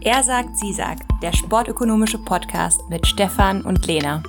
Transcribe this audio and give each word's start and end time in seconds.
Er 0.00 0.22
sagt, 0.22 0.56
sie 0.56 0.72
sagt, 0.72 1.02
der 1.22 1.32
sportökonomische 1.32 2.18
Podcast 2.18 2.80
mit 2.88 3.04
Stefan 3.04 3.62
und 3.62 3.84
Lena. 3.84 4.22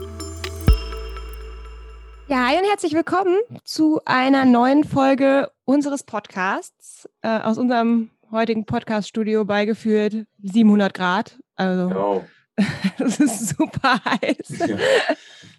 Ja, 2.28 2.48
hi 2.48 2.58
und 2.58 2.68
herzlich 2.68 2.94
willkommen 2.94 3.38
zu 3.64 4.02
einer 4.06 4.46
neuen 4.46 4.84
Folge 4.84 5.52
unseres 5.66 6.02
Podcasts 6.02 7.08
äh, 7.22 7.28
aus 7.28 7.60
unserem 7.60 8.10
heutigen 8.32 8.66
Podcast-Studio 8.66 9.46
beigeführt 9.46 10.26
700 10.42 10.92
Grad. 10.92 11.38
Also, 11.56 11.90
Genau. 11.90 12.26
das 12.98 13.20
ist 13.20 13.56
super 13.56 14.02
heiß. 14.04 14.68
Ja. 14.68 14.78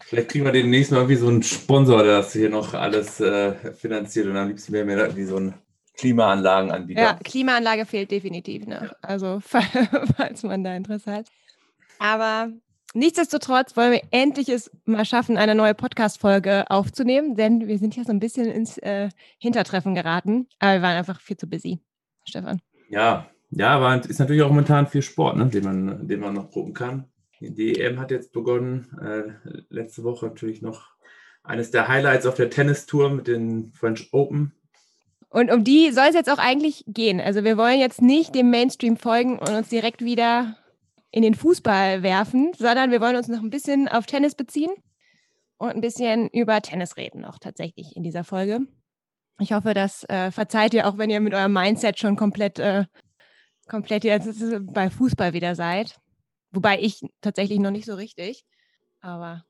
Vielleicht 0.07 0.29
kriegen 0.31 0.45
wir 0.45 0.53
demnächst 0.53 0.91
mal 0.91 1.09
wie 1.09 1.15
so 1.15 1.29
einen 1.29 1.45
Sponsor, 1.45 2.03
der 2.03 2.19
das 2.19 2.33
hier 2.33 2.51
noch 2.51 2.75
alles 2.75 3.21
äh, 3.21 3.53
finanziert 3.75 4.27
und 4.27 4.37
am 4.37 4.49
liebsten 4.49 4.73
wäre 4.73 4.85
mir 4.85 4.97
da 4.97 5.15
wie 5.15 5.25
so 5.25 5.37
ein 5.37 5.55
Klimaanlagenanbieter. 6.01 7.01
Ja, 7.03 7.19
Klimaanlage 7.23 7.85
fehlt 7.85 8.11
definitiv 8.11 8.67
noch. 8.67 8.91
Also, 9.03 9.41
falls 10.17 10.43
man 10.43 10.65
da 10.65 10.75
Interesse 10.75 11.13
hat. 11.13 11.27
Aber 11.99 12.49
nichtsdestotrotz 12.95 13.77
wollen 13.77 13.93
wir 13.93 14.03
endlich 14.11 14.49
es 14.49 14.71
mal 14.87 15.05
schaffen, 15.05 15.37
eine 15.37 15.55
neue 15.55 15.75
Podcast-Folge 15.75 16.71
aufzunehmen, 16.71 17.37
denn 17.37 17.69
wir 17.69 17.79
sind 17.79 17.97
ja 17.97 18.05
so 18.05 18.13
ein 18.13 18.19
bisschen 18.19 18.47
ins 18.47 18.79
äh, 18.79 19.11
Hintertreffen 19.39 19.95
geraten. 19.95 20.49
Aber 20.59 20.73
wir 20.73 20.83
waren 20.83 20.97
einfach 20.97 21.21
viel 21.21 21.37
zu 21.37 21.47
busy, 21.47 21.81
Stefan. 22.25 22.63
Ja, 22.89 23.29
ja, 23.51 23.69
aber 23.69 24.01
es 24.01 24.07
ist 24.07 24.21
natürlich 24.21 24.43
auch 24.43 24.49
momentan 24.49 24.87
viel 24.87 25.03
Sport, 25.03 25.37
ne, 25.37 25.49
den, 25.49 25.65
man, 25.65 26.09
den 26.09 26.21
man 26.21 26.33
noch 26.33 26.51
gucken 26.51 26.73
kann. 26.73 27.05
Die 27.41 27.79
EM 27.79 28.01
hat 28.01 28.11
jetzt 28.11 28.33
begonnen. 28.33 28.89
Äh, 29.03 29.51
letzte 29.69 30.03
Woche 30.03 30.27
natürlich 30.27 30.63
noch 30.63 30.93
eines 31.43 31.71
der 31.71 31.89
Highlights 31.89 32.25
auf 32.25 32.37
der 32.37 32.49
Tennistour 32.49 33.11
mit 33.11 33.27
den 33.27 33.73
French 33.73 34.09
Open. 34.13 34.53
Und 35.31 35.51
um 35.53 35.63
die 35.63 35.93
soll 35.93 36.09
es 36.09 36.15
jetzt 36.15 36.31
auch 36.31 36.39
eigentlich 36.39 36.85
gehen. 36.89 37.21
Also 37.21 37.45
wir 37.45 37.57
wollen 37.57 37.79
jetzt 37.79 38.03
nicht 38.03 38.35
dem 38.35 38.51
Mainstream 38.51 38.97
folgen 38.97 39.39
und 39.39 39.49
uns 39.49 39.69
direkt 39.69 40.05
wieder 40.05 40.57
in 41.13 41.23
den 41.23 41.35
Fußball 41.35 42.03
werfen, 42.03 42.53
sondern 42.59 42.91
wir 42.91 43.01
wollen 43.01 43.17
uns 43.17 43.29
noch 43.29 43.41
ein 43.41 43.51
bisschen 43.51 43.89
auf 43.89 44.07
Tennis 44.07 44.35
beziehen 44.35 44.71
und 45.57 45.71
ein 45.71 45.81
bisschen 45.81 46.29
über 46.29 46.61
Tennis 46.61 46.97
reden 46.97 47.25
auch 47.25 47.39
tatsächlich 47.39 47.97
in 47.97 48.03
dieser 48.03 48.25
Folge. 48.25 48.61
Ich 49.39 49.53
hoffe, 49.53 49.73
das 49.73 50.05
äh, 50.09 50.31
verzeiht 50.31 50.75
ihr 50.75 50.87
auch, 50.89 50.99
wenn 50.99 51.11
ihr 51.11 51.21
mit 51.21 51.33
eurem 51.33 51.53
Mindset 51.53 51.99
schon 51.99 52.17
komplett, 52.17 52.59
äh, 52.59 52.85
komplett 53.69 54.05
jetzt 54.05 54.43
bei 54.73 54.91
Fußball 54.91 55.33
wieder 55.33 55.55
seid. 55.55 55.99
Wobei 56.51 56.81
ich 56.81 57.01
tatsächlich 57.21 57.59
noch 57.59 57.71
nicht 57.71 57.87
so 57.87 57.95
richtig. 57.95 58.45
Aber 59.01 59.45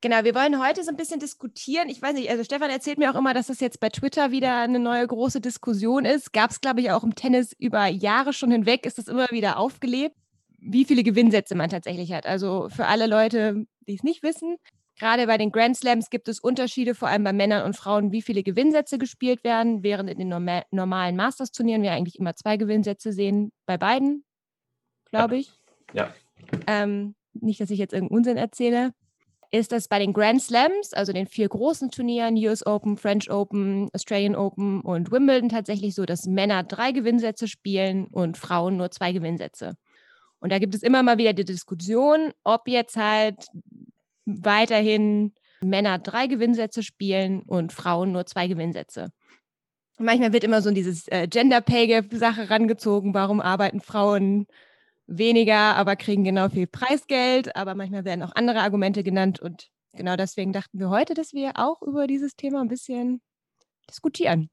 genau, 0.00 0.24
wir 0.24 0.34
wollen 0.34 0.62
heute 0.62 0.82
so 0.84 0.90
ein 0.90 0.96
bisschen 0.96 1.20
diskutieren. 1.20 1.88
Ich 1.88 2.00
weiß 2.00 2.14
nicht, 2.14 2.30
also 2.30 2.44
Stefan 2.44 2.70
erzählt 2.70 2.98
mir 2.98 3.10
auch 3.10 3.18
immer, 3.18 3.34
dass 3.34 3.48
das 3.48 3.60
jetzt 3.60 3.80
bei 3.80 3.88
Twitter 3.88 4.30
wieder 4.30 4.58
eine 4.58 4.78
neue 4.78 5.06
große 5.06 5.40
Diskussion 5.40 6.04
ist. 6.04 6.32
Gab 6.32 6.50
es, 6.50 6.60
glaube 6.60 6.80
ich, 6.80 6.90
auch 6.90 7.04
im 7.04 7.14
Tennis 7.14 7.52
über 7.58 7.86
Jahre 7.86 8.32
schon 8.32 8.50
hinweg, 8.50 8.86
ist 8.86 8.98
das 8.98 9.08
immer 9.08 9.30
wieder 9.30 9.58
aufgelebt, 9.58 10.16
wie 10.58 10.84
viele 10.84 11.02
Gewinnsätze 11.02 11.54
man 11.54 11.70
tatsächlich 11.70 12.12
hat. 12.12 12.26
Also 12.26 12.68
für 12.68 12.86
alle 12.86 13.06
Leute, 13.06 13.66
die 13.86 13.94
es 13.94 14.02
nicht 14.02 14.22
wissen, 14.22 14.56
gerade 14.98 15.26
bei 15.26 15.38
den 15.38 15.50
Grand 15.50 15.76
Slams 15.76 16.10
gibt 16.10 16.28
es 16.28 16.40
Unterschiede, 16.40 16.94
vor 16.94 17.08
allem 17.08 17.24
bei 17.24 17.32
Männern 17.32 17.64
und 17.64 17.76
Frauen, 17.76 18.12
wie 18.12 18.22
viele 18.22 18.42
Gewinnsätze 18.42 18.98
gespielt 18.98 19.44
werden, 19.44 19.82
während 19.82 20.10
in 20.10 20.18
den 20.18 20.28
norma 20.28 20.62
normalen 20.70 21.16
Masters-Turnieren 21.16 21.82
wir 21.82 21.92
eigentlich 21.92 22.18
immer 22.18 22.34
zwei 22.34 22.56
Gewinnsätze 22.56 23.12
sehen, 23.12 23.52
bei 23.66 23.78
beiden, 23.78 24.24
glaube 25.10 25.38
ich. 25.38 25.50
Ja. 25.92 26.14
Ähm, 26.66 27.14
nicht, 27.32 27.60
dass 27.60 27.70
ich 27.70 27.78
jetzt 27.78 27.92
irgendeinen 27.92 28.18
Unsinn 28.18 28.36
erzähle, 28.36 28.92
ist 29.50 29.72
das 29.72 29.88
bei 29.88 29.98
den 29.98 30.12
Grand 30.12 30.40
Slams, 30.40 30.92
also 30.92 31.12
den 31.12 31.26
vier 31.26 31.48
großen 31.48 31.90
Turnieren, 31.90 32.36
US 32.36 32.64
Open, 32.64 32.96
French 32.96 33.30
Open, 33.30 33.88
Australian 33.92 34.36
Open 34.36 34.80
und 34.80 35.10
Wimbledon 35.10 35.48
tatsächlich 35.48 35.94
so, 35.94 36.04
dass 36.04 36.26
Männer 36.26 36.62
drei 36.62 36.92
Gewinnsätze 36.92 37.48
spielen 37.48 38.06
und 38.06 38.38
Frauen 38.38 38.76
nur 38.76 38.90
zwei 38.90 39.12
Gewinnsätze. 39.12 39.74
Und 40.38 40.52
da 40.52 40.58
gibt 40.58 40.74
es 40.74 40.82
immer 40.82 41.02
mal 41.02 41.18
wieder 41.18 41.32
die 41.32 41.44
Diskussion, 41.44 42.32
ob 42.44 42.68
jetzt 42.68 42.96
halt 42.96 43.46
weiterhin 44.24 45.34
Männer 45.60 45.98
drei 45.98 46.26
Gewinnsätze 46.26 46.82
spielen 46.82 47.42
und 47.42 47.72
Frauen 47.72 48.12
nur 48.12 48.26
zwei 48.26 48.46
Gewinnsätze. 48.46 49.10
Manchmal 49.98 50.32
wird 50.32 50.44
immer 50.44 50.62
so 50.62 50.70
dieses 50.70 51.08
äh, 51.08 51.28
Gender 51.28 51.60
Pay 51.60 51.86
Gap 51.88 52.06
Sache 52.14 52.48
rangezogen, 52.48 53.12
warum 53.12 53.40
arbeiten 53.40 53.80
Frauen 53.80 54.46
weniger, 55.10 55.76
aber 55.76 55.96
kriegen 55.96 56.24
genau 56.24 56.48
viel 56.48 56.66
Preisgeld. 56.66 57.54
Aber 57.56 57.74
manchmal 57.74 58.04
werden 58.04 58.22
auch 58.22 58.34
andere 58.34 58.60
Argumente 58.60 59.02
genannt. 59.02 59.40
Und 59.40 59.68
genau 59.92 60.16
deswegen 60.16 60.52
dachten 60.52 60.78
wir 60.78 60.88
heute, 60.88 61.14
dass 61.14 61.32
wir 61.34 61.52
auch 61.56 61.82
über 61.82 62.06
dieses 62.06 62.36
Thema 62.36 62.60
ein 62.60 62.68
bisschen 62.68 63.20
diskutieren. 63.88 64.48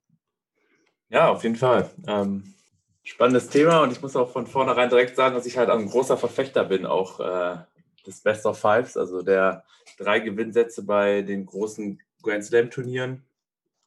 Ja, 1.10 1.30
auf 1.30 1.44
jeden 1.44 1.56
Fall. 1.56 1.90
Ähm, 2.08 2.56
spannendes 3.04 3.48
Thema 3.50 3.84
und 3.84 3.92
ich 3.92 4.02
muss 4.02 4.16
auch 4.16 4.30
von 4.30 4.48
vornherein 4.48 4.90
direkt 4.90 5.16
sagen, 5.16 5.36
dass 5.36 5.46
ich 5.46 5.58
halt 5.58 5.70
ein 5.70 5.88
großer 5.88 6.18
Verfechter 6.18 6.66
bin, 6.66 6.86
auch 6.86 7.20
äh, 7.22 7.58
des 8.06 8.22
Best 8.22 8.46
of 8.46 8.60
Fives, 8.60 8.98
also 8.98 9.22
der 9.22 9.64
drei 9.98 10.20
Gewinnsätze 10.20 10.84
bei 10.84 11.22
den 11.22 11.46
großen 11.46 12.02
Grand 12.22 12.44
Slam 12.44 12.70
Turnieren, 12.70 13.24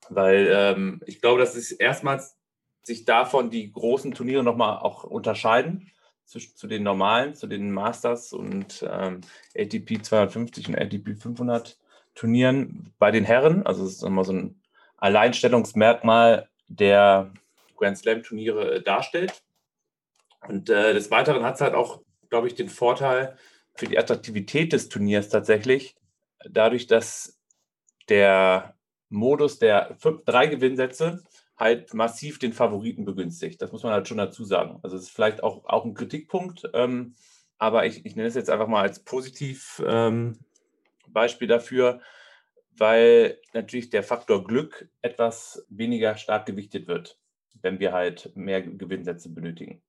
weil 0.08 0.48
ähm, 0.50 1.02
ich 1.04 1.20
glaube, 1.20 1.40
dass 1.40 1.56
es 1.56 1.72
erstmals 1.72 2.36
sich 2.82 3.04
davon 3.04 3.50
die 3.50 3.70
großen 3.70 4.12
Turniere 4.12 4.42
nochmal 4.42 4.78
auch 4.78 5.04
unterscheiden 5.04 5.90
zu, 6.30 6.38
zu, 6.38 6.68
den 6.68 6.84
normalen, 6.84 7.34
zu 7.34 7.48
den 7.48 7.72
Masters 7.72 8.32
und 8.32 8.86
ähm, 8.88 9.20
ATP 9.56 10.00
250 10.02 10.68
und 10.68 10.78
ATP 10.78 11.16
500 11.16 11.76
Turnieren 12.14 12.92
bei 12.98 13.10
den 13.10 13.24
Herren. 13.24 13.66
Also 13.66 13.84
es 13.84 13.94
ist 13.94 14.02
immer 14.04 14.24
so 14.24 14.32
ein 14.32 14.60
Alleinstellungsmerkmal 14.98 16.48
der 16.68 17.32
Grand 17.76 17.98
Slam 17.98 18.22
Turniere 18.22 18.80
darstellt. 18.80 19.42
Und 20.46 20.70
äh, 20.70 20.94
des 20.94 21.10
Weiteren 21.10 21.44
hat 21.44 21.56
es 21.56 21.60
halt 21.60 21.74
auch, 21.74 22.00
glaube 22.28 22.46
ich, 22.46 22.54
den 22.54 22.68
Vorteil 22.68 23.36
für 23.74 23.86
die 23.86 23.98
Attraktivität 23.98 24.72
des 24.72 24.88
Turniers 24.88 25.30
tatsächlich, 25.30 25.96
dadurch, 26.48 26.86
dass 26.86 27.40
der 28.08 28.74
Modus 29.08 29.58
der 29.58 29.96
fünf, 29.98 30.24
drei 30.24 30.46
Gewinnsätze 30.46 31.24
halt 31.60 31.92
massiv 31.92 32.38
den 32.38 32.54
Favoriten 32.54 33.04
begünstigt. 33.04 33.60
Das 33.60 33.70
muss 33.70 33.82
man 33.82 33.92
halt 33.92 34.08
schon 34.08 34.16
dazu 34.16 34.44
sagen. 34.44 34.80
Also 34.82 34.96
es 34.96 35.04
ist 35.04 35.10
vielleicht 35.10 35.42
auch, 35.42 35.64
auch 35.66 35.84
ein 35.84 35.94
Kritikpunkt, 35.94 36.62
ähm, 36.72 37.14
aber 37.58 37.84
ich, 37.84 38.06
ich 38.06 38.16
nenne 38.16 38.28
es 38.28 38.34
jetzt 38.34 38.48
einfach 38.48 38.66
mal 38.66 38.80
als 38.80 39.04
positiv 39.04 39.82
ähm, 39.86 40.38
Beispiel 41.06 41.46
dafür, 41.46 42.00
weil 42.76 43.38
natürlich 43.52 43.90
der 43.90 44.02
Faktor 44.02 44.44
Glück 44.44 44.88
etwas 45.02 45.66
weniger 45.68 46.16
stark 46.16 46.46
gewichtet 46.46 46.88
wird, 46.88 47.18
wenn 47.60 47.78
wir 47.78 47.92
halt 47.92 48.34
mehr 48.34 48.62
Gewinnsätze 48.62 49.28
benötigen. 49.28 49.82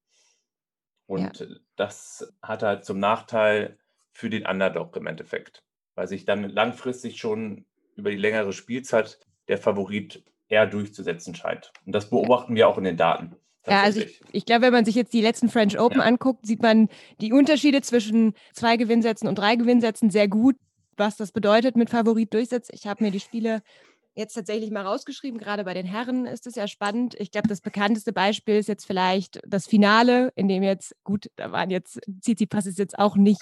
Und 1.06 1.40
ja. 1.40 1.48
das 1.78 2.34
hat 2.42 2.64
halt 2.64 2.84
zum 2.84 3.00
Nachteil 3.00 3.80
für 4.12 4.30
den 4.30 4.46
Underdog 4.46 4.98
im 4.98 5.08
Endeffekt, 5.08 5.64
weil 5.96 6.08
sich 6.08 6.26
dann 6.26 6.50
langfristig 6.50 7.18
schon 7.18 7.66
über 7.96 8.12
die 8.12 8.18
längere 8.18 8.52
Spielzeit 8.52 9.20
der 9.48 9.58
Favorit 9.58 10.26
eher 10.52 10.68
durchzusetzen 10.68 11.34
scheint. 11.34 11.72
Und 11.86 11.94
das 11.94 12.10
beobachten 12.10 12.56
wir 12.56 12.68
auch 12.68 12.78
in 12.78 12.84
den 12.84 12.98
Daten. 12.98 13.36
Ja, 13.68 13.84
also 13.84 14.02
ich, 14.02 14.22
ich 14.32 14.46
glaube, 14.46 14.64
wenn 14.64 14.74
man 14.74 14.86
sich 14.86 14.96
jetzt 14.96 15.14
die 15.14 15.22
letzten 15.22 15.50
French 15.50 15.80
Open 15.80 16.00
ja. 16.00 16.06
anguckt, 16.06 16.46
sieht 16.46 16.62
man 16.62 16.90
die 17.20 17.32
Unterschiede 17.32 17.82
zwischen 17.82 18.34
zwei 18.54 18.76
Gewinnsätzen 18.76 19.28
und 19.28 19.36
drei 19.36 19.56
Gewinnsätzen 19.56 20.10
sehr 20.10 20.28
gut, 20.28 20.56
was 20.98 21.16
das 21.16 21.32
bedeutet 21.32 21.78
mit 21.78 21.90
Favorit 21.90 22.34
durchsetzt. 22.34 22.72
Ich 22.74 22.88
habe 22.88 23.04
mir 23.04 23.12
die 23.12 23.20
Spiele 23.20 23.62
jetzt 24.16 24.34
tatsächlich 24.34 24.72
mal 24.72 24.86
rausgeschrieben. 24.86 25.40
Gerade 25.40 25.64
bei 25.64 25.74
den 25.74 25.86
Herren 25.86 26.26
ist 26.26 26.48
es 26.48 26.56
ja 26.56 26.68
spannend. 26.68 27.16
Ich 27.20 27.32
glaube, 27.32 27.48
das 27.48 27.62
bekannteste 27.62 28.12
Beispiel 28.12 28.56
ist 28.56 28.68
jetzt 28.68 28.86
vielleicht 28.86 29.40
das 29.48 29.68
Finale, 29.68 30.32
in 30.36 30.48
dem 30.48 30.64
jetzt, 30.64 30.96
gut, 31.04 31.30
da 31.36 31.52
waren 31.52 31.70
jetzt, 31.70 32.00
Tsitsipas 32.22 32.66
ist 32.66 32.80
jetzt 32.80 32.98
auch 32.98 33.16
nicht 33.16 33.42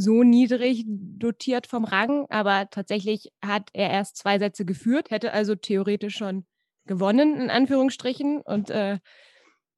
so 0.00 0.22
niedrig 0.22 0.84
dotiert 0.86 1.66
vom 1.66 1.84
Rang, 1.84 2.26
aber 2.30 2.70
tatsächlich 2.70 3.32
hat 3.44 3.68
er 3.74 3.90
erst 3.90 4.16
zwei 4.16 4.38
Sätze 4.38 4.64
geführt, 4.64 5.10
hätte 5.10 5.32
also 5.32 5.54
theoretisch 5.54 6.16
schon 6.16 6.46
gewonnen, 6.86 7.38
in 7.38 7.50
Anführungsstrichen. 7.50 8.40
Und 8.40 8.70
äh, 8.70 8.98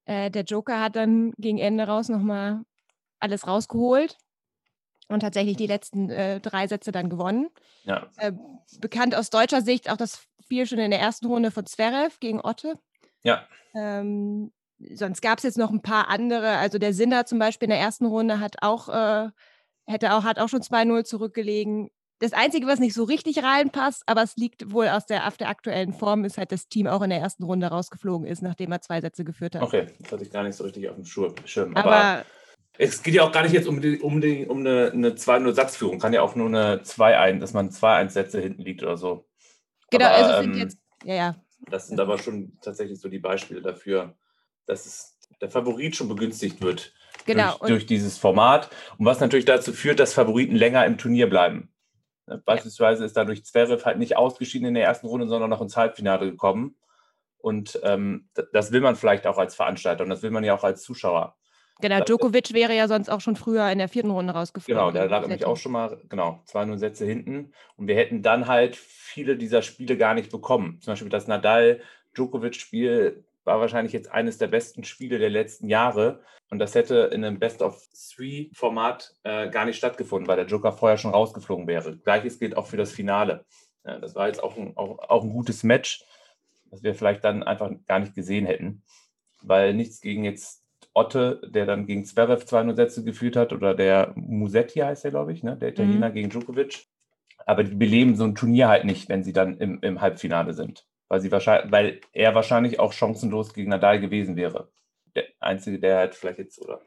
äh, 0.04 0.30
der 0.30 0.44
Joker 0.44 0.80
hat 0.80 0.96
dann 0.96 1.32
gegen 1.38 1.58
Ende 1.58 1.84
raus 1.84 2.08
nochmal 2.08 2.62
alles 3.18 3.46
rausgeholt 3.46 4.16
und 5.08 5.20
tatsächlich 5.20 5.56
die 5.56 5.66
letzten 5.66 6.08
äh, 6.08 6.40
drei 6.40 6.68
Sätze 6.68 6.92
dann 6.92 7.10
gewonnen. 7.10 7.48
Ja. 7.84 8.08
Äh, 8.16 8.32
bekannt 8.80 9.16
aus 9.16 9.30
deutscher 9.30 9.62
Sicht 9.62 9.90
auch 9.90 9.96
das 9.96 10.28
Spiel 10.44 10.66
schon 10.66 10.78
in 10.78 10.90
der 10.92 11.00
ersten 11.00 11.26
Runde 11.26 11.50
von 11.50 11.66
Zverev 11.66 12.18
gegen 12.20 12.40
Otte. 12.40 12.78
Ja. 13.24 13.46
Ähm, 13.74 14.52
sonst 14.94 15.20
gab 15.20 15.38
es 15.38 15.44
jetzt 15.44 15.58
noch 15.58 15.70
ein 15.70 15.82
paar 15.82 16.08
andere. 16.08 16.58
Also 16.58 16.78
der 16.78 16.94
Sinner 16.94 17.26
zum 17.26 17.40
Beispiel 17.40 17.66
in 17.66 17.70
der 17.70 17.80
ersten 17.80 18.06
Runde 18.06 18.38
hat 18.38 18.56
auch, 18.62 18.88
äh, 18.88 19.30
hätte 19.92 20.14
auch, 20.14 20.24
hat 20.24 20.38
auch 20.38 20.48
schon 20.48 20.62
2-0 20.62 21.04
zurückgelegen. 21.04 21.90
Das 22.18 22.32
Einzige, 22.32 22.66
was 22.66 22.78
nicht 22.78 22.94
so 22.94 23.04
richtig 23.04 23.42
reinpasst, 23.42 24.04
aber 24.06 24.22
es 24.22 24.36
liegt 24.36 24.72
wohl 24.72 24.88
aus 24.88 25.06
der, 25.06 25.26
auf 25.26 25.36
der 25.36 25.48
aktuellen 25.48 25.92
Form, 25.92 26.24
ist 26.24 26.38
halt 26.38 26.52
das 26.52 26.68
Team 26.68 26.86
auch 26.86 27.02
in 27.02 27.10
der 27.10 27.18
ersten 27.18 27.42
Runde 27.42 27.66
rausgeflogen 27.66 28.26
ist, 28.26 28.42
nachdem 28.42 28.70
er 28.70 28.80
zwei 28.80 29.00
Sätze 29.00 29.24
geführt 29.24 29.56
hat. 29.56 29.62
Okay, 29.62 29.86
das 29.98 30.12
hatte 30.12 30.22
ich 30.22 30.30
gar 30.30 30.44
nicht 30.44 30.54
so 30.54 30.64
richtig 30.64 30.88
auf 30.88 30.94
dem 30.94 31.04
Schirm. 31.04 31.76
Aber, 31.76 31.94
aber 31.94 32.24
es 32.78 33.02
geht 33.02 33.14
ja 33.14 33.24
auch 33.24 33.32
gar 33.32 33.42
nicht 33.42 33.52
jetzt 33.52 33.66
um, 33.66 33.80
die, 33.80 33.98
um, 33.98 34.20
die, 34.20 34.46
um 34.46 34.60
eine, 34.60 34.92
eine 34.92 35.10
2-0-Satzführung. 35.10 35.98
Kann 35.98 36.12
ja 36.12 36.22
auch 36.22 36.34
nur 36.36 36.46
eine 36.46 36.82
2-1, 36.82 37.38
dass 37.38 37.52
man 37.52 37.70
2-1-Sätze 37.70 38.40
hinten 38.40 38.62
liegt 38.62 38.82
oder 38.82 38.96
so. 38.96 39.26
Genau, 39.90 40.06
aber, 40.06 40.14
also 40.14 40.42
ähm, 40.44 40.54
jetzt, 40.54 40.78
ja, 41.04 41.14
ja. 41.14 41.36
Das 41.70 41.88
sind 41.88 42.00
aber 42.00 42.18
schon 42.18 42.58
tatsächlich 42.60 43.00
so 43.00 43.08
die 43.08 43.18
Beispiele 43.18 43.62
dafür, 43.62 44.16
dass 44.66 44.86
es, 44.86 45.18
der 45.40 45.50
Favorit 45.50 45.96
schon 45.96 46.08
begünstigt 46.08 46.62
wird 46.62 46.94
Genau. 47.26 47.56
Durch, 47.58 47.70
durch 47.70 47.86
dieses 47.86 48.18
Format. 48.18 48.70
Und 48.98 49.06
was 49.06 49.20
natürlich 49.20 49.44
dazu 49.44 49.72
führt, 49.72 50.00
dass 50.00 50.14
Favoriten 50.14 50.56
länger 50.56 50.84
im 50.86 50.98
Turnier 50.98 51.28
bleiben. 51.28 51.72
Beispielsweise 52.44 53.04
ist 53.04 53.16
dadurch 53.16 53.44
Zverev 53.44 53.84
halt 53.84 53.98
nicht 53.98 54.16
ausgeschieden 54.16 54.68
in 54.68 54.74
der 54.74 54.84
ersten 54.84 55.06
Runde, 55.06 55.28
sondern 55.28 55.50
noch 55.50 55.60
ins 55.60 55.76
Halbfinale 55.76 56.30
gekommen. 56.30 56.76
Und 57.38 57.80
ähm, 57.82 58.28
das 58.52 58.70
will 58.70 58.80
man 58.80 58.94
vielleicht 58.94 59.26
auch 59.26 59.38
als 59.38 59.56
Veranstalter 59.56 60.04
und 60.04 60.10
das 60.10 60.22
will 60.22 60.30
man 60.30 60.44
ja 60.44 60.54
auch 60.54 60.62
als 60.62 60.82
Zuschauer. 60.82 61.36
Genau, 61.80 62.00
Djokovic 62.00 62.52
wäre 62.52 62.76
ja 62.76 62.86
sonst 62.86 63.08
auch 63.08 63.20
schon 63.20 63.34
früher 63.34 63.68
in 63.70 63.78
der 63.78 63.88
vierten 63.88 64.12
Runde 64.12 64.32
rausgeflogen. 64.32 64.78
Genau, 64.78 64.92
der 64.92 65.08
lag 65.08 65.22
nämlich 65.22 65.44
auch 65.44 65.56
schon 65.56 65.72
mal, 65.72 66.00
genau, 66.08 66.40
zwei 66.44 66.64
nur 66.64 66.78
Sätze 66.78 67.04
hinten. 67.04 67.52
Und 67.76 67.88
wir 67.88 67.96
hätten 67.96 68.22
dann 68.22 68.46
halt 68.46 68.76
viele 68.76 69.36
dieser 69.36 69.62
Spiele 69.62 69.96
gar 69.96 70.14
nicht 70.14 70.30
bekommen. 70.30 70.80
Zum 70.80 70.92
Beispiel 70.92 71.08
das 71.08 71.26
Nadal-Djokovic-Spiel 71.26 73.24
war 73.44 73.60
wahrscheinlich 73.60 73.92
jetzt 73.92 74.10
eines 74.10 74.38
der 74.38 74.48
besten 74.48 74.84
Spiele 74.84 75.18
der 75.18 75.30
letzten 75.30 75.68
Jahre. 75.68 76.22
Und 76.50 76.58
das 76.58 76.74
hätte 76.74 77.10
in 77.12 77.24
einem 77.24 77.38
Best-of-Three-Format 77.38 79.14
äh, 79.24 79.48
gar 79.50 79.64
nicht 79.64 79.78
stattgefunden, 79.78 80.28
weil 80.28 80.36
der 80.36 80.46
Joker 80.46 80.72
vorher 80.72 80.98
schon 80.98 81.12
rausgeflogen 81.12 81.66
wäre. 81.66 81.96
Gleiches 81.96 82.38
gilt 82.38 82.56
auch 82.56 82.66
für 82.66 82.76
das 82.76 82.92
Finale. 82.92 83.44
Ja, 83.84 83.98
das 83.98 84.14
war 84.14 84.26
jetzt 84.28 84.42
auch 84.42 84.56
ein, 84.56 84.76
auch, 84.76 84.98
auch 85.08 85.24
ein 85.24 85.32
gutes 85.32 85.64
Match, 85.64 86.04
das 86.70 86.82
wir 86.82 86.94
vielleicht 86.94 87.24
dann 87.24 87.42
einfach 87.42 87.70
gar 87.86 87.98
nicht 87.98 88.14
gesehen 88.14 88.46
hätten. 88.46 88.82
Weil 89.42 89.74
nichts 89.74 90.00
gegen 90.00 90.24
jetzt 90.24 90.62
Otte, 90.94 91.40
der 91.48 91.66
dann 91.66 91.86
gegen 91.86 92.04
Zverev 92.04 92.44
200 92.44 92.76
Sätze 92.76 93.02
geführt 93.02 93.36
hat, 93.36 93.52
oder 93.52 93.74
der 93.74 94.12
Musetti 94.14 94.80
heißt 94.80 95.04
der, 95.04 95.10
glaube 95.10 95.32
ich, 95.32 95.42
ne? 95.42 95.56
der 95.56 95.70
Italiener 95.70 96.10
mhm. 96.10 96.14
gegen 96.14 96.30
Djokovic. 96.30 96.86
Aber 97.46 97.64
die 97.64 97.74
beleben 97.74 98.14
so 98.14 98.24
ein 98.24 98.34
Turnier 98.34 98.68
halt 98.68 98.84
nicht, 98.84 99.08
wenn 99.08 99.24
sie 99.24 99.32
dann 99.32 99.56
im, 99.56 99.80
im 99.80 100.00
Halbfinale 100.00 100.52
sind. 100.52 100.86
Weil, 101.12 101.20
sie 101.20 101.30
wahrscheinlich, 101.30 101.70
weil 101.70 102.00
er 102.14 102.34
wahrscheinlich 102.34 102.80
auch 102.80 102.94
chancenlos 102.94 103.52
gegen 103.52 103.68
Nadal 103.68 104.00
gewesen 104.00 104.34
wäre. 104.34 104.72
Der 105.14 105.26
Einzige, 105.40 105.78
der 105.78 105.98
halt 105.98 106.14
vielleicht 106.14 106.38
jetzt, 106.38 106.58
oder 106.58 106.80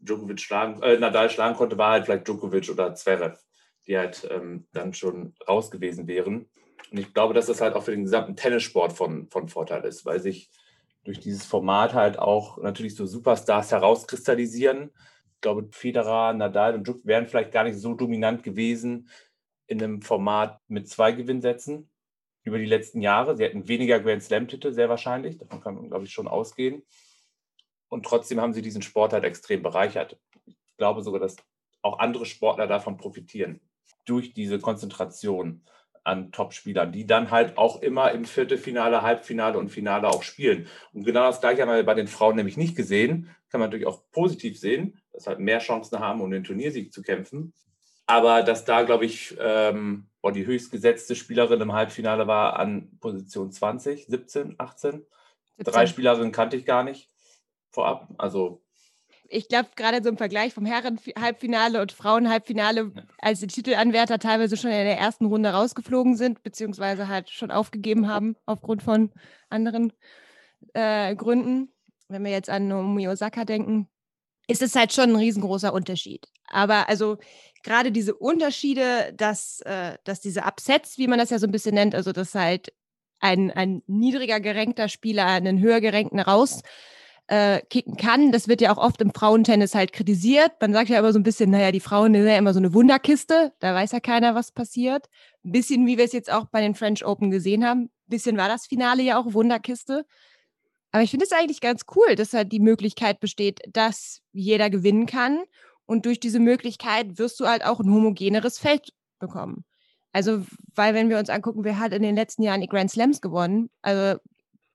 Djokovic 0.00 0.38
schlagen, 0.38 0.82
äh, 0.82 0.98
Nadal 0.98 1.30
schlagen 1.30 1.56
konnte, 1.56 1.78
war 1.78 1.92
halt 1.92 2.04
vielleicht 2.04 2.28
Djokovic 2.28 2.68
oder 2.68 2.94
Zverev, 2.94 3.38
die 3.86 3.96
halt 3.96 4.28
ähm, 4.30 4.66
dann 4.74 4.92
schon 4.92 5.34
raus 5.48 5.70
gewesen 5.70 6.06
wären. 6.06 6.50
Und 6.90 6.98
ich 6.98 7.14
glaube, 7.14 7.32
dass 7.32 7.46
das 7.46 7.62
halt 7.62 7.74
auch 7.74 7.84
für 7.84 7.92
den 7.92 8.04
gesamten 8.04 8.36
Tennissport 8.36 8.92
von, 8.92 9.30
von 9.30 9.48
Vorteil 9.48 9.82
ist, 9.86 10.04
weil 10.04 10.20
sich 10.20 10.50
durch 11.04 11.18
dieses 11.18 11.46
Format 11.46 11.94
halt 11.94 12.18
auch 12.18 12.58
natürlich 12.58 12.96
so 12.96 13.06
Superstars 13.06 13.72
herauskristallisieren. 13.72 14.90
Ich 15.36 15.40
glaube, 15.40 15.70
Federer, 15.70 16.34
Nadal 16.34 16.74
und 16.74 16.86
Djokovic 16.86 17.06
wären 17.06 17.26
vielleicht 17.26 17.52
gar 17.52 17.64
nicht 17.64 17.78
so 17.78 17.94
dominant 17.94 18.42
gewesen 18.42 19.08
in 19.66 19.82
einem 19.82 20.02
Format 20.02 20.60
mit 20.68 20.86
zwei 20.86 21.12
Gewinnsätzen 21.12 21.88
über 22.48 22.58
die 22.58 22.66
letzten 22.66 23.00
Jahre. 23.00 23.36
Sie 23.36 23.44
hätten 23.44 23.68
weniger 23.68 24.00
Grand 24.00 24.22
Slam-Titel, 24.22 24.72
sehr 24.72 24.88
wahrscheinlich. 24.88 25.38
Davon 25.38 25.60
kann 25.60 25.74
man, 25.74 25.88
glaube 25.88 26.04
ich, 26.04 26.12
schon 26.12 26.28
ausgehen. 26.28 26.82
Und 27.88 28.04
trotzdem 28.04 28.40
haben 28.40 28.52
sie 28.52 28.62
diesen 28.62 28.82
Sport 28.82 29.12
halt 29.12 29.24
extrem 29.24 29.62
bereichert. 29.62 30.18
Ich 30.46 30.76
glaube 30.76 31.02
sogar, 31.02 31.20
dass 31.20 31.36
auch 31.82 31.98
andere 31.98 32.26
Sportler 32.26 32.66
davon 32.66 32.96
profitieren. 32.96 33.60
Durch 34.04 34.34
diese 34.34 34.58
Konzentration 34.58 35.62
an 36.04 36.32
Topspielern, 36.32 36.90
die 36.90 37.06
dann 37.06 37.30
halt 37.30 37.58
auch 37.58 37.82
immer 37.82 38.12
im 38.12 38.24
Viertelfinale, 38.24 39.02
Halbfinale 39.02 39.58
und 39.58 39.68
Finale 39.68 40.08
auch 40.08 40.22
spielen. 40.22 40.66
Und 40.92 41.04
genau 41.04 41.26
das 41.26 41.40
gleiche 41.40 41.62
haben 41.62 41.70
wir 41.70 41.82
bei 41.84 41.94
den 41.94 42.08
Frauen 42.08 42.36
nämlich 42.36 42.56
nicht 42.56 42.76
gesehen. 42.76 43.30
Kann 43.50 43.60
man 43.60 43.68
natürlich 43.68 43.86
auch 43.86 44.02
positiv 44.10 44.58
sehen, 44.58 44.98
dass 45.12 45.26
halt 45.26 45.38
mehr 45.38 45.58
Chancen 45.58 45.98
haben, 45.98 46.20
um 46.20 46.30
den 46.30 46.44
Turniersieg 46.44 46.92
zu 46.92 47.02
kämpfen. 47.02 47.52
Aber 48.08 48.42
dass 48.42 48.64
da, 48.64 48.82
glaube 48.82 49.04
ich, 49.04 49.36
ähm, 49.38 50.08
boah, 50.22 50.32
die 50.32 50.46
höchstgesetzte 50.46 51.14
Spielerin 51.14 51.60
im 51.60 51.74
Halbfinale 51.74 52.26
war 52.26 52.58
an 52.58 52.98
Position 53.00 53.52
20, 53.52 54.06
17, 54.06 54.54
18. 54.58 55.06
17. 55.58 55.72
Drei 55.72 55.86
Spielerinnen 55.86 56.32
kannte 56.32 56.56
ich 56.56 56.64
gar 56.64 56.82
nicht 56.84 57.10
vorab. 57.70 58.08
Also 58.16 58.62
ich 59.30 59.48
glaube, 59.48 59.68
gerade 59.76 60.02
so 60.02 60.08
im 60.08 60.16
Vergleich 60.16 60.54
vom 60.54 60.64
Herren-Halbfinale 60.64 61.82
und 61.82 61.92
Frauen-Halbfinale, 61.92 62.92
als 63.18 63.40
die 63.40 63.46
Titelanwärter 63.46 64.18
teilweise 64.18 64.56
schon 64.56 64.70
in 64.70 64.84
der 64.84 64.98
ersten 64.98 65.26
Runde 65.26 65.50
rausgeflogen 65.50 66.16
sind, 66.16 66.42
beziehungsweise 66.42 67.08
halt 67.08 67.28
schon 67.28 67.50
aufgegeben 67.50 68.08
haben 68.08 68.36
aufgrund 68.46 68.82
von 68.82 69.12
anderen 69.50 69.92
äh, 70.72 71.14
Gründen. 71.14 71.74
Wenn 72.08 72.24
wir 72.24 72.30
jetzt 72.30 72.48
an 72.48 72.68
Naomi 72.68 73.06
Osaka 73.06 73.44
denken, 73.44 73.86
ist 74.46 74.62
es 74.62 74.74
halt 74.74 74.94
schon 74.94 75.10
ein 75.10 75.16
riesengroßer 75.16 75.74
Unterschied. 75.74 76.26
Aber 76.50 76.88
also 76.88 77.18
gerade 77.62 77.92
diese 77.92 78.14
Unterschiede, 78.14 79.12
dass, 79.16 79.60
äh, 79.60 79.98
dass 80.04 80.20
diese 80.20 80.42
Upsets, 80.42 80.98
wie 80.98 81.06
man 81.06 81.18
das 81.18 81.30
ja 81.30 81.38
so 81.38 81.46
ein 81.46 81.52
bisschen 81.52 81.74
nennt, 81.74 81.94
also 81.94 82.12
dass 82.12 82.34
halt 82.34 82.72
ein, 83.20 83.50
ein 83.50 83.82
niedriger 83.86 84.40
gerankter 84.40 84.88
Spieler 84.88 85.26
einen 85.26 85.60
höher 85.60 85.80
gerankten 85.80 86.20
raus 86.20 86.62
äh, 87.28 87.60
kicken 87.68 87.96
kann. 87.96 88.32
Das 88.32 88.48
wird 88.48 88.60
ja 88.60 88.72
auch 88.72 88.78
oft 88.78 89.00
im 89.02 89.12
Frauentennis 89.12 89.74
halt 89.74 89.92
kritisiert. 89.92 90.52
Man 90.60 90.72
sagt 90.72 90.88
ja 90.88 90.98
immer 90.98 91.12
so 91.12 91.18
ein 91.18 91.24
bisschen, 91.24 91.50
naja, 91.50 91.72
die 91.72 91.80
Frauen 91.80 92.14
sind 92.14 92.26
ja 92.26 92.38
immer 92.38 92.54
so 92.54 92.58
eine 92.58 92.72
Wunderkiste. 92.72 93.52
Da 93.60 93.74
weiß 93.74 93.92
ja 93.92 94.00
keiner, 94.00 94.34
was 94.34 94.50
passiert. 94.52 95.08
Ein 95.44 95.52
bisschen, 95.52 95.86
wie 95.86 95.98
wir 95.98 96.04
es 96.04 96.12
jetzt 96.12 96.32
auch 96.32 96.46
bei 96.46 96.60
den 96.60 96.74
French 96.74 97.04
Open 97.04 97.30
gesehen 97.30 97.66
haben. 97.66 97.82
Ein 97.82 97.90
bisschen 98.06 98.36
war 98.36 98.48
das 98.48 98.66
Finale 98.66 99.02
ja 99.02 99.18
auch 99.18 99.34
Wunderkiste. 99.34 100.06
Aber 100.90 101.02
ich 101.02 101.10
finde 101.10 101.26
es 101.26 101.32
eigentlich 101.32 101.60
ganz 101.60 101.82
cool, 101.94 102.14
dass 102.14 102.32
halt 102.32 102.50
die 102.50 102.60
Möglichkeit 102.60 103.20
besteht, 103.20 103.60
dass 103.68 104.22
jeder 104.32 104.70
gewinnen 104.70 105.04
kann. 105.04 105.40
Und 105.88 106.04
durch 106.04 106.20
diese 106.20 106.38
Möglichkeit 106.38 107.18
wirst 107.18 107.40
du 107.40 107.46
halt 107.46 107.64
auch 107.64 107.80
ein 107.80 107.90
homogeneres 107.90 108.58
Feld 108.58 108.92
bekommen. 109.18 109.64
Also, 110.12 110.44
weil 110.74 110.92
wenn 110.92 111.08
wir 111.08 111.18
uns 111.18 111.30
angucken, 111.30 111.64
wer 111.64 111.78
hat 111.78 111.94
in 111.94 112.02
den 112.02 112.14
letzten 112.14 112.42
Jahren 112.42 112.60
die 112.60 112.66
Grand 112.66 112.90
Slams 112.90 113.22
gewonnen, 113.22 113.70
also 113.80 114.20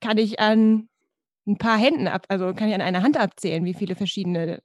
kann 0.01 0.17
ich 0.17 0.39
an 0.39 0.89
ein 1.45 1.59
paar 1.59 1.77
Händen 1.77 2.07
ab, 2.07 2.25
also 2.29 2.53
kann 2.55 2.67
ich 2.67 2.73
an 2.73 2.81
einer 2.81 3.03
Hand 3.03 3.19
abzählen, 3.19 3.63
wie 3.63 3.75
viele 3.75 3.95
verschiedene 3.95 4.59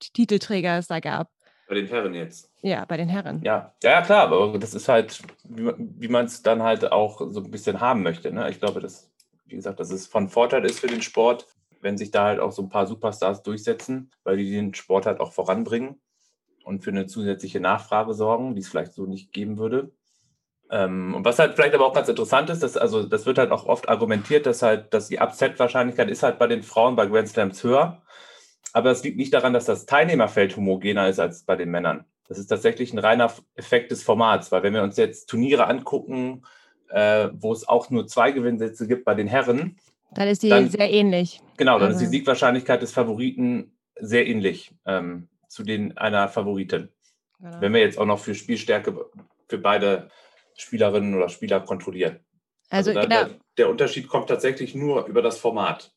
Titelträger 0.00 0.78
es 0.78 0.88
da 0.88 0.98
gab. 0.98 1.30
Bei 1.68 1.76
den 1.76 1.86
Herren 1.86 2.12
jetzt. 2.12 2.50
Ja, 2.62 2.84
bei 2.86 2.96
den 2.96 3.08
Herren. 3.08 3.40
Ja, 3.44 3.72
ja 3.82 4.02
klar, 4.02 4.32
aber 4.32 4.58
das 4.58 4.74
ist 4.74 4.88
halt, 4.88 5.22
wie 5.44 6.08
man 6.08 6.24
es 6.24 6.42
dann 6.42 6.64
halt 6.64 6.90
auch 6.90 7.20
so 7.30 7.40
ein 7.40 7.50
bisschen 7.52 7.80
haben 7.80 8.02
möchte. 8.02 8.32
Ne? 8.32 8.50
Ich 8.50 8.58
glaube, 8.58 8.80
dass, 8.80 9.12
wie 9.46 9.54
gesagt, 9.54 9.78
dass 9.78 9.92
es 9.92 10.08
von 10.08 10.28
Vorteil 10.28 10.64
ist 10.64 10.80
für 10.80 10.88
den 10.88 11.02
Sport, 11.02 11.46
wenn 11.84 11.98
sich 11.98 12.10
da 12.10 12.24
halt 12.24 12.40
auch 12.40 12.50
so 12.50 12.62
ein 12.62 12.70
paar 12.70 12.86
Superstars 12.86 13.42
durchsetzen, 13.42 14.10
weil 14.24 14.38
die 14.38 14.50
den 14.50 14.74
Sport 14.74 15.04
halt 15.04 15.20
auch 15.20 15.32
voranbringen 15.32 16.00
und 16.64 16.82
für 16.82 16.90
eine 16.90 17.06
zusätzliche 17.06 17.60
Nachfrage 17.60 18.14
sorgen, 18.14 18.54
die 18.54 18.62
es 18.62 18.68
vielleicht 18.68 18.94
so 18.94 19.04
nicht 19.04 19.32
geben 19.32 19.58
würde. 19.58 19.92
Ähm, 20.70 21.14
und 21.14 21.26
was 21.26 21.38
halt 21.38 21.54
vielleicht 21.54 21.74
aber 21.74 21.84
auch 21.84 21.92
ganz 21.92 22.08
interessant 22.08 22.48
ist, 22.48 22.62
dass, 22.62 22.78
also 22.78 23.02
das 23.02 23.26
wird 23.26 23.36
halt 23.36 23.50
auch 23.50 23.66
oft 23.66 23.90
argumentiert, 23.90 24.46
dass 24.46 24.62
halt, 24.62 24.94
dass 24.94 25.08
die 25.08 25.20
Upset-Wahrscheinlichkeit 25.20 26.08
ist 26.08 26.22
halt 26.22 26.38
bei 26.38 26.46
den 26.46 26.62
Frauen 26.62 26.96
bei 26.96 27.04
Grand 27.04 27.28
Slams 27.28 27.62
höher. 27.62 28.02
Aber 28.72 28.90
es 28.90 29.04
liegt 29.04 29.18
nicht 29.18 29.34
daran, 29.34 29.52
dass 29.52 29.66
das 29.66 29.84
Teilnehmerfeld 29.84 30.56
homogener 30.56 31.08
ist 31.08 31.20
als 31.20 31.44
bei 31.44 31.54
den 31.54 31.70
Männern. 31.70 32.06
Das 32.28 32.38
ist 32.38 32.46
tatsächlich 32.46 32.94
ein 32.94 32.98
reiner 32.98 33.30
Effekt 33.56 33.90
des 33.90 34.02
Formats, 34.02 34.50
weil 34.50 34.62
wenn 34.62 34.72
wir 34.72 34.82
uns 34.82 34.96
jetzt 34.96 35.26
Turniere 35.26 35.66
angucken, 35.66 36.46
äh, 36.88 37.28
wo 37.34 37.52
es 37.52 37.68
auch 37.68 37.90
nur 37.90 38.06
zwei 38.06 38.32
Gewinnsätze 38.32 38.88
gibt 38.88 39.04
bei 39.04 39.14
den 39.14 39.28
Herren, 39.28 39.76
dann 40.14 40.28
ist 40.28 40.42
die 40.42 40.48
dann, 40.48 40.68
sehr 40.68 40.90
ähnlich. 40.90 41.40
Genau, 41.56 41.78
dann 41.78 41.88
also. 41.88 42.00
ist 42.00 42.10
die 42.10 42.18
Siegwahrscheinlichkeit 42.18 42.82
des 42.82 42.92
Favoriten 42.92 43.76
sehr 44.00 44.26
ähnlich 44.26 44.74
ähm, 44.86 45.28
zu 45.48 45.62
den 45.62 45.96
einer 45.96 46.28
Favoritin. 46.28 46.88
Genau. 47.38 47.60
Wenn 47.60 47.72
wir 47.72 47.80
jetzt 47.80 47.98
auch 47.98 48.06
noch 48.06 48.18
für 48.18 48.34
Spielstärke 48.34 49.06
für 49.48 49.58
beide 49.58 50.10
Spielerinnen 50.56 51.14
oder 51.14 51.28
Spieler 51.28 51.60
kontrollieren. 51.60 52.20
Also, 52.70 52.90
also 52.90 53.00
da, 53.00 53.06
genau. 53.06 53.28
der, 53.30 53.40
der 53.58 53.68
Unterschied 53.70 54.08
kommt 54.08 54.28
tatsächlich 54.28 54.74
nur 54.74 55.06
über 55.06 55.22
das 55.22 55.38
Format. 55.38 55.93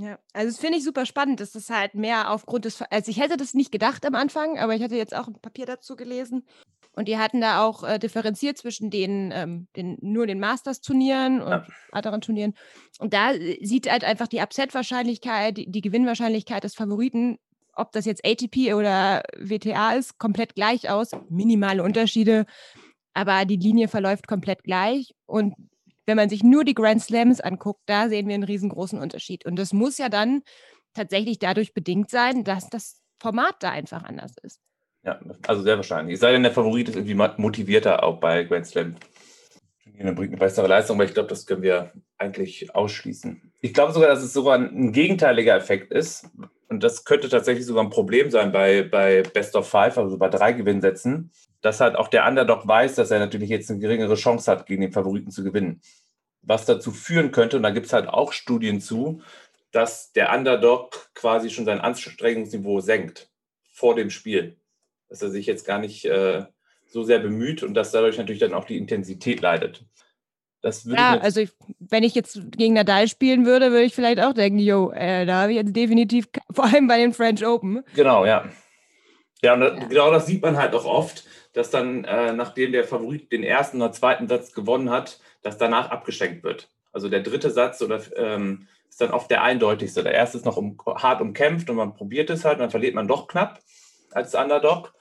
Ja, 0.00 0.18
also 0.32 0.50
das 0.50 0.58
finde 0.58 0.78
ich 0.78 0.84
super 0.84 1.04
spannend, 1.04 1.40
dass 1.40 1.52
das 1.52 1.68
halt 1.68 1.94
mehr 1.94 2.30
aufgrund 2.30 2.64
des, 2.64 2.80
also 2.80 3.10
ich 3.10 3.20
hätte 3.20 3.36
das 3.36 3.52
nicht 3.52 3.70
gedacht 3.70 4.06
am 4.06 4.14
Anfang, 4.14 4.58
aber 4.58 4.74
ich 4.74 4.82
hatte 4.82 4.96
jetzt 4.96 5.14
auch 5.14 5.28
ein 5.28 5.34
Papier 5.34 5.66
dazu 5.66 5.94
gelesen 5.94 6.46
und 6.94 7.06
die 7.06 7.18
hatten 7.18 7.42
da 7.42 7.64
auch 7.64 7.84
äh, 7.84 7.98
differenziert 7.98 8.56
zwischen 8.56 8.90
den, 8.90 9.30
ähm, 9.34 9.68
den, 9.76 9.98
nur 10.00 10.26
den 10.26 10.40
Masters-Turnieren 10.40 11.42
und 11.42 11.50
ja. 11.50 11.66
anderen 11.92 12.22
Turnieren 12.22 12.54
und 12.98 13.12
da 13.12 13.32
äh, 13.32 13.62
sieht 13.62 13.90
halt 13.90 14.04
einfach 14.04 14.26
die 14.26 14.40
Upset-Wahrscheinlichkeit, 14.40 15.58
die, 15.58 15.70
die 15.70 15.82
Gewinnwahrscheinlichkeit 15.82 16.64
des 16.64 16.74
Favoriten, 16.74 17.38
ob 17.74 17.92
das 17.92 18.06
jetzt 18.06 18.24
ATP 18.24 18.72
oder 18.72 19.22
WTA 19.36 19.92
ist, 19.92 20.18
komplett 20.18 20.54
gleich 20.54 20.88
aus, 20.88 21.10
minimale 21.28 21.82
Unterschiede, 21.82 22.46
aber 23.12 23.44
die 23.44 23.56
Linie 23.56 23.88
verläuft 23.88 24.26
komplett 24.26 24.62
gleich. 24.62 25.14
Und 25.26 25.54
wenn 26.10 26.16
man 26.16 26.28
sich 26.28 26.42
nur 26.42 26.64
die 26.64 26.74
Grand 26.74 27.00
Slams 27.00 27.40
anguckt, 27.40 27.82
da 27.86 28.08
sehen 28.08 28.26
wir 28.26 28.34
einen 28.34 28.42
riesengroßen 28.42 28.98
Unterschied. 28.98 29.46
Und 29.46 29.54
das 29.56 29.72
muss 29.72 29.96
ja 29.96 30.08
dann 30.08 30.42
tatsächlich 30.92 31.38
dadurch 31.38 31.72
bedingt 31.72 32.10
sein, 32.10 32.42
dass 32.42 32.68
das 32.68 33.00
Format 33.22 33.54
da 33.60 33.70
einfach 33.70 34.02
anders 34.02 34.32
ist. 34.42 34.58
Ja, 35.04 35.20
also 35.46 35.62
sehr 35.62 35.76
wahrscheinlich. 35.76 36.14
Es 36.14 36.20
sei 36.20 36.32
denn, 36.32 36.42
der 36.42 36.50
Favorit 36.50 36.88
ist 36.88 36.96
irgendwie 36.96 37.14
motivierter 37.14 38.02
auch 38.02 38.18
bei 38.18 38.42
Grand 38.42 38.66
Slam. 38.66 38.96
Dann 39.98 40.16
bringt 40.16 40.30
eine 40.30 40.38
bessere 40.38 40.66
Leistung, 40.66 40.96
aber 40.96 41.04
ich 41.04 41.14
glaube, 41.14 41.28
das 41.28 41.46
können 41.46 41.62
wir 41.62 41.92
eigentlich 42.18 42.74
ausschließen. 42.74 43.52
Ich 43.60 43.72
glaube 43.72 43.92
sogar, 43.92 44.08
dass 44.08 44.22
es 44.24 44.32
sogar 44.32 44.58
ein 44.58 44.92
gegenteiliger 44.92 45.54
Effekt 45.54 45.92
ist. 45.92 46.28
Und 46.68 46.82
das 46.82 47.04
könnte 47.04 47.28
tatsächlich 47.28 47.66
sogar 47.66 47.84
ein 47.84 47.90
Problem 47.90 48.30
sein 48.30 48.50
bei, 48.50 48.82
bei 48.82 49.22
Best 49.22 49.54
of 49.54 49.68
Five, 49.68 49.96
also 49.96 50.18
bei 50.18 50.28
drei 50.28 50.52
Gewinnsätzen, 50.52 51.30
dass 51.60 51.80
halt 51.80 51.96
auch 51.96 52.08
der 52.08 52.26
Underdog 52.26 52.66
weiß, 52.66 52.94
dass 52.94 53.10
er 53.10 53.18
natürlich 53.18 53.50
jetzt 53.50 53.70
eine 53.70 53.80
geringere 53.80 54.14
Chance 54.14 54.50
hat, 54.50 54.66
gegen 54.66 54.82
den 54.82 54.92
Favoriten 54.92 55.30
zu 55.30 55.44
gewinnen. 55.44 55.80
Was 56.42 56.64
dazu 56.64 56.90
führen 56.90 57.32
könnte, 57.32 57.56
und 57.56 57.62
da 57.62 57.70
gibt 57.70 57.86
es 57.86 57.92
halt 57.92 58.08
auch 58.08 58.32
Studien 58.32 58.80
zu, 58.80 59.22
dass 59.72 60.12
der 60.12 60.32
Underdog 60.34 61.10
quasi 61.14 61.50
schon 61.50 61.64
sein 61.64 61.80
Anstrengungsniveau 61.80 62.80
senkt 62.80 63.30
vor 63.72 63.94
dem 63.94 64.10
Spiel. 64.10 64.56
Dass 65.08 65.22
er 65.22 65.30
sich 65.30 65.46
jetzt 65.46 65.66
gar 65.66 65.78
nicht 65.78 66.04
äh, 66.06 66.44
so 66.86 67.02
sehr 67.02 67.18
bemüht 67.18 67.62
und 67.62 67.74
dass 67.74 67.92
dadurch 67.92 68.18
natürlich 68.18 68.40
dann 68.40 68.54
auch 68.54 68.64
die 68.64 68.78
Intensität 68.78 69.40
leidet. 69.40 69.84
ja, 70.84 71.18
also 71.18 71.40
ich, 71.40 71.50
wenn 71.78 72.02
ich 72.02 72.14
jetzt 72.14 72.40
gegen 72.56 72.74
Nadal 72.74 73.08
spielen 73.08 73.46
würde, 73.46 73.70
würde 73.70 73.84
ich 73.84 73.94
vielleicht 73.94 74.20
auch 74.20 74.32
denken, 74.32 74.58
yo, 74.58 74.90
äh, 74.92 75.24
da 75.26 75.42
habe 75.42 75.52
ich 75.52 75.58
jetzt 75.58 75.74
definitiv, 75.74 76.28
vor 76.52 76.64
allem 76.64 76.86
bei 76.86 76.98
den 76.98 77.12
French 77.12 77.46
Open. 77.46 77.84
Genau, 77.94 78.24
ja. 78.24 78.48
Ja, 79.42 79.54
und 79.54 79.62
ja. 79.62 79.70
genau 79.86 80.10
das 80.10 80.26
sieht 80.26 80.42
man 80.42 80.56
halt 80.56 80.74
auch 80.74 80.84
oft, 80.84 81.24
dass 81.52 81.70
dann, 81.70 82.04
äh, 82.04 82.32
nachdem 82.32 82.72
der 82.72 82.84
Favorit 82.84 83.32
den 83.32 83.42
ersten 83.42 83.80
oder 83.80 83.92
zweiten 83.92 84.28
Satz 84.28 84.52
gewonnen 84.52 84.90
hat, 84.90 85.20
dass 85.42 85.58
danach 85.58 85.90
abgeschenkt 85.90 86.44
wird. 86.44 86.68
Also 86.92 87.08
der 87.08 87.20
dritte 87.20 87.50
Satz 87.50 87.82
oder 87.82 88.00
ähm, 88.16 88.68
ist 88.88 89.00
dann 89.00 89.10
oft 89.10 89.30
der 89.30 89.42
eindeutigste. 89.42 90.02
Der 90.02 90.14
erste 90.14 90.38
ist 90.38 90.44
noch 90.44 90.56
um, 90.56 90.78
hart 90.86 91.20
umkämpft 91.20 91.70
und 91.70 91.76
man 91.76 91.94
probiert 91.94 92.30
es 92.30 92.44
halt, 92.44 92.60
dann 92.60 92.70
verliert 92.70 92.94
man 92.94 93.08
doch 93.08 93.28
knapp 93.28 93.60
als 94.12 94.34
Underdog 94.34 94.92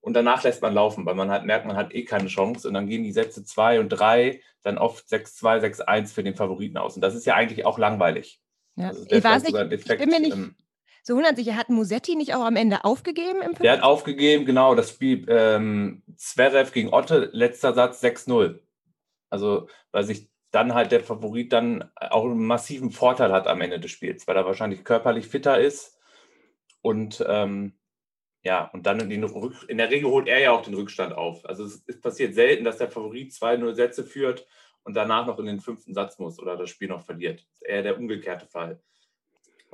und 0.00 0.14
danach 0.14 0.42
lässt 0.44 0.62
man 0.62 0.74
laufen, 0.74 1.06
weil 1.06 1.14
man 1.14 1.30
halt 1.30 1.44
merkt, 1.44 1.66
man 1.66 1.76
hat 1.76 1.94
eh 1.94 2.04
keine 2.04 2.28
Chance 2.28 2.68
und 2.68 2.74
dann 2.74 2.86
gehen 2.86 3.02
die 3.02 3.12
Sätze 3.12 3.44
2 3.44 3.80
und 3.80 3.88
3 3.88 4.40
dann 4.62 4.78
oft 4.78 5.06
6-2, 5.06 5.60
6-1 5.82 6.12
für 6.12 6.22
den 6.22 6.36
Favoriten 6.36 6.76
aus. 6.76 6.96
Und 6.96 7.02
das 7.02 7.14
ist 7.14 7.24
ja 7.26 7.34
eigentlich 7.34 7.64
auch 7.64 7.78
langweilig. 7.78 8.40
Ja. 8.76 8.88
Also 8.88 9.06
ich 9.08 9.24
weiß 9.24 9.44
nicht, 9.44 9.54
Defekt, 9.54 9.90
ich 9.90 9.98
bin 9.98 10.10
mir 10.10 10.20
nicht 10.20 10.36
ähm, 10.36 10.56
so 11.04 11.12
100 11.12 11.36
sicher. 11.36 11.56
Hat 11.56 11.68
Musetti 11.68 12.16
nicht 12.16 12.34
auch 12.34 12.44
am 12.44 12.56
Ende 12.56 12.84
aufgegeben? 12.84 13.42
Im 13.42 13.54
der 13.54 13.72
hat 13.72 13.82
aufgegeben, 13.82 14.44
genau. 14.44 14.74
Das 14.74 14.90
Spiel 14.90 15.24
ähm, 15.28 16.02
Zverev 16.16 16.72
gegen 16.72 16.92
Otte, 16.92 17.28
letzter 17.32 17.74
Satz 17.74 18.02
6-0. 18.02 18.58
Also, 19.30 19.68
weil 19.92 20.04
sich 20.04 20.28
dann 20.50 20.74
halt 20.74 20.92
der 20.92 21.00
Favorit 21.00 21.52
dann 21.52 21.90
auch 21.96 22.24
einen 22.24 22.46
massiven 22.46 22.90
Vorteil 22.90 23.32
hat 23.32 23.46
am 23.46 23.60
Ende 23.60 23.80
des 23.80 23.90
Spiels, 23.90 24.26
weil 24.26 24.36
er 24.36 24.46
wahrscheinlich 24.46 24.84
körperlich 24.84 25.26
fitter 25.26 25.60
ist 25.60 25.98
und 26.80 27.24
ähm, 27.28 27.74
ja, 28.44 28.70
und 28.72 28.86
dann 28.86 29.00
in, 29.00 29.10
den 29.10 29.24
Rück 29.24 29.64
in 29.68 29.78
der 29.78 29.90
Regel 29.90 30.10
holt 30.10 30.28
er 30.28 30.38
ja 30.38 30.52
auch 30.52 30.62
den 30.62 30.74
Rückstand 30.74 31.12
auf. 31.12 31.44
Also 31.46 31.64
es, 31.64 31.82
es 31.86 32.00
passiert 32.00 32.34
selten, 32.34 32.64
dass 32.64 32.78
der 32.78 32.90
Favorit 32.90 33.32
2-0 33.32 33.74
Sätze 33.74 34.04
führt 34.04 34.46
und 34.84 34.94
danach 34.94 35.26
noch 35.26 35.38
in 35.38 35.46
den 35.46 35.60
fünften 35.60 35.94
Satz 35.94 36.18
muss 36.18 36.38
oder 36.38 36.56
das 36.56 36.70
Spiel 36.70 36.88
noch 36.88 37.04
verliert. 37.04 37.40
Das 37.40 37.54
ist 37.54 37.66
eher 37.66 37.82
der 37.82 37.98
umgekehrte 37.98 38.46
Fall. 38.46 38.80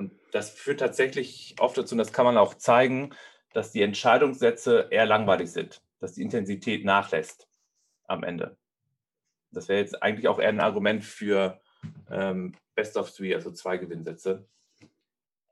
Und 0.01 0.13
das 0.33 0.49
führt 0.49 0.81
tatsächlich 0.81 1.57
oft 1.61 1.77
dazu, 1.77 1.95
und 1.95 1.99
das 1.99 2.15
kann 2.15 2.25
man 2.25 2.39
auch 2.39 2.55
zeigen, 2.55 3.11
dass 3.53 3.71
die 3.71 3.83
Entscheidungssätze 3.83 4.89
eher 4.91 5.05
langweilig 5.05 5.53
sind, 5.53 5.83
dass 5.99 6.15
die 6.15 6.23
Intensität 6.23 6.87
nachlässt 6.87 7.49
am 8.07 8.25
Ende. 8.25 8.57
Das 9.51 9.69
wäre 9.69 9.81
jetzt 9.81 10.03
eigentlich 10.03 10.27
auch 10.27 10.39
eher 10.39 10.49
ein 10.49 10.61
Argument 10.61 11.05
für 11.05 11.61
ähm, 12.11 12.55
Best 12.75 12.97
of 12.97 13.15
Three, 13.15 13.35
also 13.35 13.51
zwei 13.51 13.77
Gewinnsätze. 13.77 14.47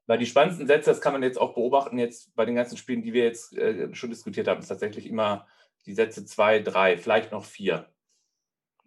Weil 0.07 0.19
die 0.19 0.25
spannendsten 0.25 0.67
Sätze, 0.67 0.88
das 0.88 1.02
kann 1.02 1.12
man 1.12 1.23
jetzt 1.23 1.38
auch 1.38 1.52
beobachten, 1.52 1.99
jetzt 1.99 2.35
bei 2.35 2.47
den 2.47 2.55
ganzen 2.55 2.78
Spielen, 2.78 3.02
die 3.02 3.12
wir 3.12 3.25
jetzt 3.25 3.55
äh, 3.55 3.95
schon 3.95 4.09
diskutiert 4.09 4.49
haben, 4.49 4.61
ist 4.61 4.69
tatsächlich 4.69 5.07
immer 5.07 5.47
die 5.85 5.93
Sätze 5.93 6.25
zwei, 6.25 6.61
drei, 6.61 6.97
vielleicht 6.97 7.33
noch 7.33 7.45
vier. 7.45 7.87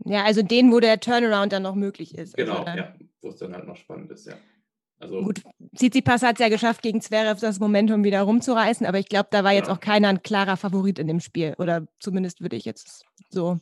Ja, 0.06 0.24
also 0.24 0.42
denen, 0.42 0.72
wo 0.72 0.80
der 0.80 1.00
Turnaround 1.00 1.54
dann 1.54 1.62
noch 1.62 1.76
möglich 1.76 2.16
ist. 2.16 2.36
Also 2.36 2.52
genau, 2.52 2.64
also 2.64 2.80
ja, 2.80 2.96
wo 3.22 3.30
es 3.30 3.38
dann 3.38 3.54
halt 3.54 3.68
noch 3.68 3.76
spannend 3.76 4.10
ist, 4.10 4.26
ja. 4.26 4.34
Also 5.02 5.22
Gut, 5.24 5.42
Tsitsipas 5.76 6.22
hat 6.22 6.36
es 6.36 6.40
ja 6.40 6.50
geschafft, 6.50 6.82
gegen 6.82 7.02
Zverev 7.02 7.40
das 7.42 7.60
Momentum 7.60 8.04
wieder 8.04 8.22
rumzureißen, 8.22 8.86
aber 8.86 9.00
ich 9.00 9.10
glaube, 9.10 9.30
da 9.32 9.44
war 9.44 9.52
jetzt 9.52 9.68
ja. 9.68 9.74
auch 9.74 9.80
keiner 9.80 10.10
ein 10.10 10.22
klarer 10.22 10.58
Favorit 10.58 11.00
in 11.00 11.08
dem 11.08 11.20
Spiel. 11.20 11.56
Oder 11.58 11.88
zumindest 12.00 12.42
würde 12.42 12.56
ich 12.56 12.66
jetzt 12.66 13.06
so 13.30 13.60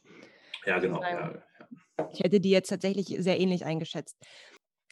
ja, 0.66 0.80
genau. 0.80 1.02
Ja, 1.02 1.42
Ich 2.14 2.20
hätte 2.20 2.40
die 2.40 2.50
jetzt 2.50 2.70
tatsächlich 2.70 3.16
sehr 3.20 3.40
ähnlich 3.40 3.66
eingeschätzt. 3.66 4.18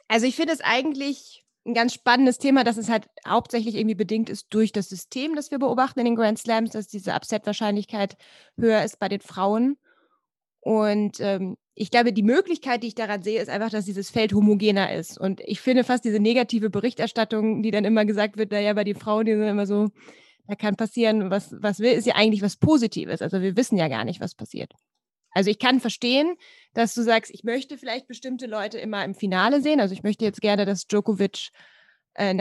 Also 0.07 0.25
ich 0.25 0.35
finde 0.35 0.53
es 0.53 0.61
eigentlich 0.61 1.45
ein 1.65 1.73
ganz 1.73 1.93
spannendes 1.93 2.37
Thema, 2.37 2.63
dass 2.63 2.77
es 2.77 2.89
halt 2.89 3.07
hauptsächlich 3.27 3.75
irgendwie 3.75 3.95
bedingt 3.95 4.29
ist 4.29 4.47
durch 4.51 4.71
das 4.71 4.87
System, 4.87 5.35
das 5.35 5.51
wir 5.51 5.59
beobachten 5.59 5.99
in 5.99 6.05
den 6.05 6.15
Grand 6.15 6.39
Slams, 6.39 6.71
dass 6.71 6.87
diese 6.87 7.13
Upset-Wahrscheinlichkeit 7.13 8.17
höher 8.57 8.83
ist 8.83 8.99
bei 8.99 9.09
den 9.09 9.21
Frauen. 9.21 9.77
Und 10.61 11.19
ähm, 11.19 11.57
ich 11.79 11.91
glaube, 11.91 12.11
die 12.11 12.23
Möglichkeit, 12.23 12.81
die 12.81 12.87
ich 12.87 12.95
daran 12.95 13.21
sehe, 13.21 13.39
ist 13.39 13.49
einfach, 13.49 13.69
dass 13.69 13.85
dieses 13.85 14.09
Feld 14.09 14.33
homogener 14.33 14.95
ist. 14.95 15.19
Und 15.19 15.41
ich 15.41 15.61
finde 15.61 15.83
fast 15.83 16.03
diese 16.05 16.19
negative 16.19 16.71
Berichterstattung, 16.71 17.61
die 17.61 17.69
dann 17.69 17.85
immer 17.85 18.03
gesagt 18.03 18.37
wird, 18.37 18.51
naja, 18.51 18.73
bei 18.73 18.83
den 18.83 18.95
Frauen, 18.95 19.27
die 19.27 19.33
sind 19.33 19.43
immer 19.43 19.67
so, 19.67 19.89
da 20.47 20.55
kann 20.55 20.75
passieren, 20.75 21.29
was, 21.29 21.55
was 21.59 21.79
will, 21.79 21.91
ist 21.91 22.07
ja 22.07 22.15
eigentlich 22.15 22.41
was 22.41 22.57
Positives. 22.57 23.21
Also 23.21 23.41
wir 23.41 23.55
wissen 23.55 23.77
ja 23.77 23.89
gar 23.89 24.05
nicht, 24.05 24.19
was 24.19 24.33
passiert. 24.33 24.73
Also 25.31 25.51
ich 25.51 25.59
kann 25.59 25.79
verstehen, 25.79 26.35
dass 26.73 26.95
du 26.95 27.03
sagst, 27.03 27.31
ich 27.31 27.43
möchte 27.43 27.77
vielleicht 27.77 28.07
bestimmte 28.07 28.47
Leute 28.47 28.79
immer 28.79 29.05
im 29.05 29.13
Finale 29.13 29.61
sehen. 29.61 29.79
Also 29.79 29.93
ich 29.93 30.01
möchte 30.01 30.25
jetzt 30.25 30.41
gerne 30.41 30.65
das 30.65 30.87
Djokovic 30.87 31.49
äh, 32.15 32.33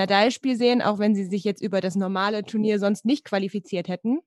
sehen, 0.54 0.80
auch 0.80 0.98
wenn 0.98 1.14
sie 1.14 1.26
sich 1.26 1.44
jetzt 1.44 1.60
über 1.60 1.82
das 1.82 1.94
normale 1.94 2.42
Turnier 2.44 2.78
sonst 2.78 3.04
nicht 3.04 3.24
qualifiziert 3.26 3.88
hätten 3.88 4.20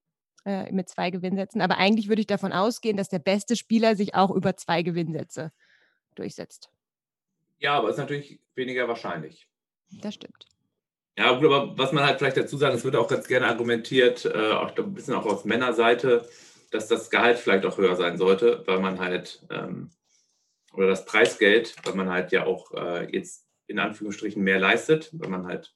äh, 0.45 0.71
mit 0.71 0.89
zwei 0.89 1.09
Gewinnsätzen. 1.09 1.61
Aber 1.61 1.77
eigentlich 1.77 2.07
würde 2.07 2.21
ich 2.21 2.27
davon 2.27 2.51
ausgehen, 2.51 2.97
dass 2.97 3.09
der 3.09 3.19
beste 3.19 3.55
Spieler 3.55 3.95
sich 3.95 4.15
auch 4.15 4.31
über 4.31 4.55
zwei 4.55 4.83
Gewinnsätze 4.83 5.51
durchsetzt. 6.15 6.69
Ja, 7.59 7.77
aber 7.77 7.89
ist 7.89 7.97
natürlich 7.97 8.39
weniger 8.55 8.87
wahrscheinlich. 8.87 9.47
Das 10.01 10.13
stimmt. 10.13 10.45
Ja, 11.17 11.33
gut, 11.33 11.45
aber 11.45 11.77
was 11.77 11.91
man 11.91 12.05
halt 12.05 12.19
vielleicht 12.19 12.37
dazu 12.37 12.55
sagen, 12.55 12.75
es 12.75 12.85
wird 12.85 12.95
auch 12.95 13.09
ganz 13.09 13.27
gerne 13.27 13.47
argumentiert, 13.47 14.23
äh, 14.25 14.51
auch 14.51 14.75
ein 14.77 14.93
bisschen 14.93 15.15
auch 15.15 15.25
aus 15.25 15.43
Männerseite, 15.43 16.27
dass 16.71 16.87
das 16.87 17.09
Gehalt 17.09 17.37
vielleicht 17.37 17.65
auch 17.65 17.77
höher 17.77 17.95
sein 17.95 18.17
sollte, 18.17 18.63
weil 18.67 18.79
man 18.79 18.99
halt, 18.99 19.45
ähm, 19.49 19.91
oder 20.71 20.87
das 20.87 21.03
Preisgeld, 21.03 21.75
weil 21.83 21.95
man 21.95 22.09
halt 22.09 22.31
ja 22.31 22.45
auch 22.45 22.71
äh, 22.73 23.11
jetzt 23.11 23.45
in 23.67 23.79
Anführungsstrichen 23.79 24.41
mehr 24.41 24.59
leistet, 24.59 25.09
weil 25.11 25.29
man 25.29 25.45
halt 25.45 25.73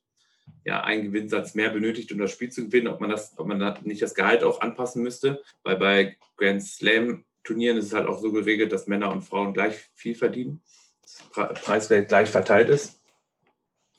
ja 0.66 0.84
einen 0.84 1.04
Gewinnsatz 1.04 1.56
mehr 1.56 1.70
benötigt, 1.70 2.12
um 2.12 2.18
das 2.18 2.32
Spiel 2.32 2.52
zu 2.52 2.66
gewinnen, 2.66 2.88
ob 2.88 3.02
man 3.02 3.10
das, 3.10 3.34
ob 3.38 3.48
man 3.48 3.60
da 3.60 3.78
nicht 3.84 4.02
das 4.02 4.16
Gehalt 4.16 4.44
auch 4.44 4.62
anpassen 4.62 5.04
müsste, 5.04 5.42
weil 5.64 5.78
bei 5.78 6.18
Grand 6.38 6.64
Slam 6.64 7.26
Turnieren 7.44 7.78
ist 7.78 7.88
es 7.88 7.94
halt 7.94 8.08
auch 8.08 8.22
so 8.22 8.32
geregelt, 8.32 8.72
dass 8.72 8.88
Männer 8.88 9.12
und 9.12 9.24
Frauen 9.24 9.54
gleich 9.54 9.76
viel 9.96 10.16
verdienen, 10.16 10.62
das 11.02 11.22
Preisgeld 11.62 12.08
gleich 12.08 12.30
verteilt 12.30 12.70
ist. 12.70 13.02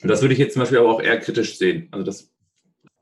Und 0.01 0.09
das 0.09 0.21
würde 0.21 0.33
ich 0.33 0.39
jetzt 0.39 0.53
zum 0.53 0.61
Beispiel 0.61 0.79
aber 0.79 0.89
auch 0.89 1.01
eher 1.01 1.19
kritisch 1.19 1.59
sehen. 1.59 1.87
Also 1.91 2.03
das 2.03 2.31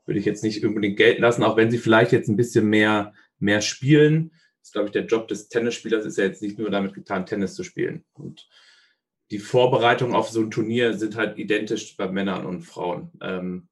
würde 0.04 0.20
ich 0.20 0.26
jetzt 0.26 0.44
nicht 0.44 0.62
unbedingt 0.62 0.98
gelten 0.98 1.22
lassen, 1.22 1.42
auch 1.42 1.56
wenn 1.56 1.70
sie 1.70 1.78
vielleicht 1.78 2.12
jetzt 2.12 2.28
ein 2.28 2.36
bisschen 2.36 2.68
mehr 2.68 3.14
mehr 3.38 3.60
spielen. 3.60 4.32
Das 4.60 4.68
ist, 4.68 4.72
glaube 4.72 4.88
ich, 4.88 4.92
der 4.92 5.06
Job 5.06 5.28
des 5.28 5.48
Tennisspielers 5.48 6.04
ist 6.04 6.18
ja 6.18 6.24
jetzt 6.24 6.42
nicht 6.42 6.58
nur 6.58 6.70
damit 6.70 6.94
getan, 6.94 7.26
Tennis 7.26 7.54
zu 7.54 7.64
spielen. 7.64 8.04
Und 8.14 8.48
die 9.30 9.38
Vorbereitungen 9.38 10.14
auf 10.14 10.28
so 10.28 10.40
ein 10.40 10.50
Turnier 10.50 10.94
sind 10.94 11.16
halt 11.16 11.38
identisch 11.38 11.96
bei 11.96 12.08
Männern 12.08 12.46
und 12.46 12.62
Frauen. 12.62 13.10
Ähm, 13.20 13.68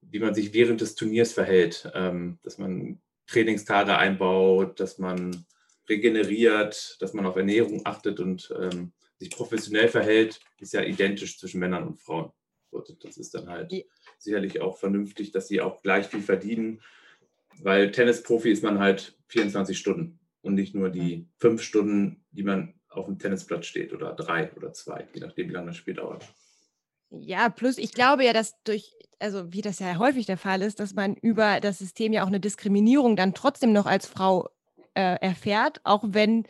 wie 0.00 0.18
man 0.20 0.34
sich 0.34 0.52
während 0.52 0.80
des 0.80 0.94
Turniers 0.94 1.32
verhält, 1.32 1.90
ähm, 1.94 2.38
dass 2.42 2.58
man 2.58 3.00
Trainingstage 3.26 3.96
einbaut, 3.96 4.78
dass 4.80 4.98
man 4.98 5.46
regeneriert, 5.88 6.96
dass 7.00 7.14
man 7.14 7.26
auf 7.26 7.36
Ernährung 7.36 7.82
achtet 7.84 8.20
und 8.20 8.54
ähm, 8.58 8.92
sich 9.18 9.30
professionell 9.30 9.88
verhält, 9.88 10.40
ist 10.58 10.72
ja 10.72 10.82
identisch 10.82 11.38
zwischen 11.38 11.60
Männern 11.60 11.86
und 11.86 12.00
Frauen. 12.00 12.30
Das 13.02 13.18
ist 13.18 13.34
dann 13.34 13.48
halt 13.48 13.72
sicherlich 14.18 14.60
auch 14.60 14.78
vernünftig, 14.78 15.30
dass 15.30 15.46
sie 15.46 15.60
auch 15.60 15.80
gleich 15.82 16.06
viel 16.06 16.22
verdienen 16.22 16.80
weil 17.62 17.90
Tennisprofi 17.90 18.50
ist 18.50 18.62
man 18.62 18.78
halt 18.78 19.16
24 19.28 19.78
Stunden 19.78 20.18
und 20.42 20.54
nicht 20.54 20.74
nur 20.74 20.90
die 20.90 21.26
fünf 21.38 21.62
Stunden, 21.62 22.24
die 22.30 22.42
man 22.42 22.73
auf 22.96 23.06
dem 23.06 23.18
Tennisplatz 23.18 23.66
steht 23.66 23.92
oder 23.92 24.12
drei 24.12 24.52
oder 24.56 24.72
zwei, 24.72 25.06
je 25.12 25.20
nachdem, 25.20 25.48
wie 25.48 25.52
lange 25.52 25.68
das 25.68 25.76
Spiel 25.76 25.94
dauert. 25.94 26.24
Ja, 27.10 27.48
plus 27.48 27.78
ich 27.78 27.92
glaube 27.92 28.24
ja, 28.24 28.32
dass 28.32 28.54
durch, 28.64 28.92
also 29.18 29.52
wie 29.52 29.62
das 29.62 29.78
ja 29.78 29.98
häufig 29.98 30.26
der 30.26 30.36
Fall 30.36 30.62
ist, 30.62 30.80
dass 30.80 30.94
man 30.94 31.14
über 31.14 31.60
das 31.60 31.78
System 31.78 32.12
ja 32.12 32.24
auch 32.24 32.28
eine 32.28 32.40
Diskriminierung 32.40 33.16
dann 33.16 33.34
trotzdem 33.34 33.72
noch 33.72 33.86
als 33.86 34.06
Frau 34.06 34.48
äh, 34.94 35.16
erfährt, 35.20 35.80
auch 35.84 36.04
wenn 36.06 36.44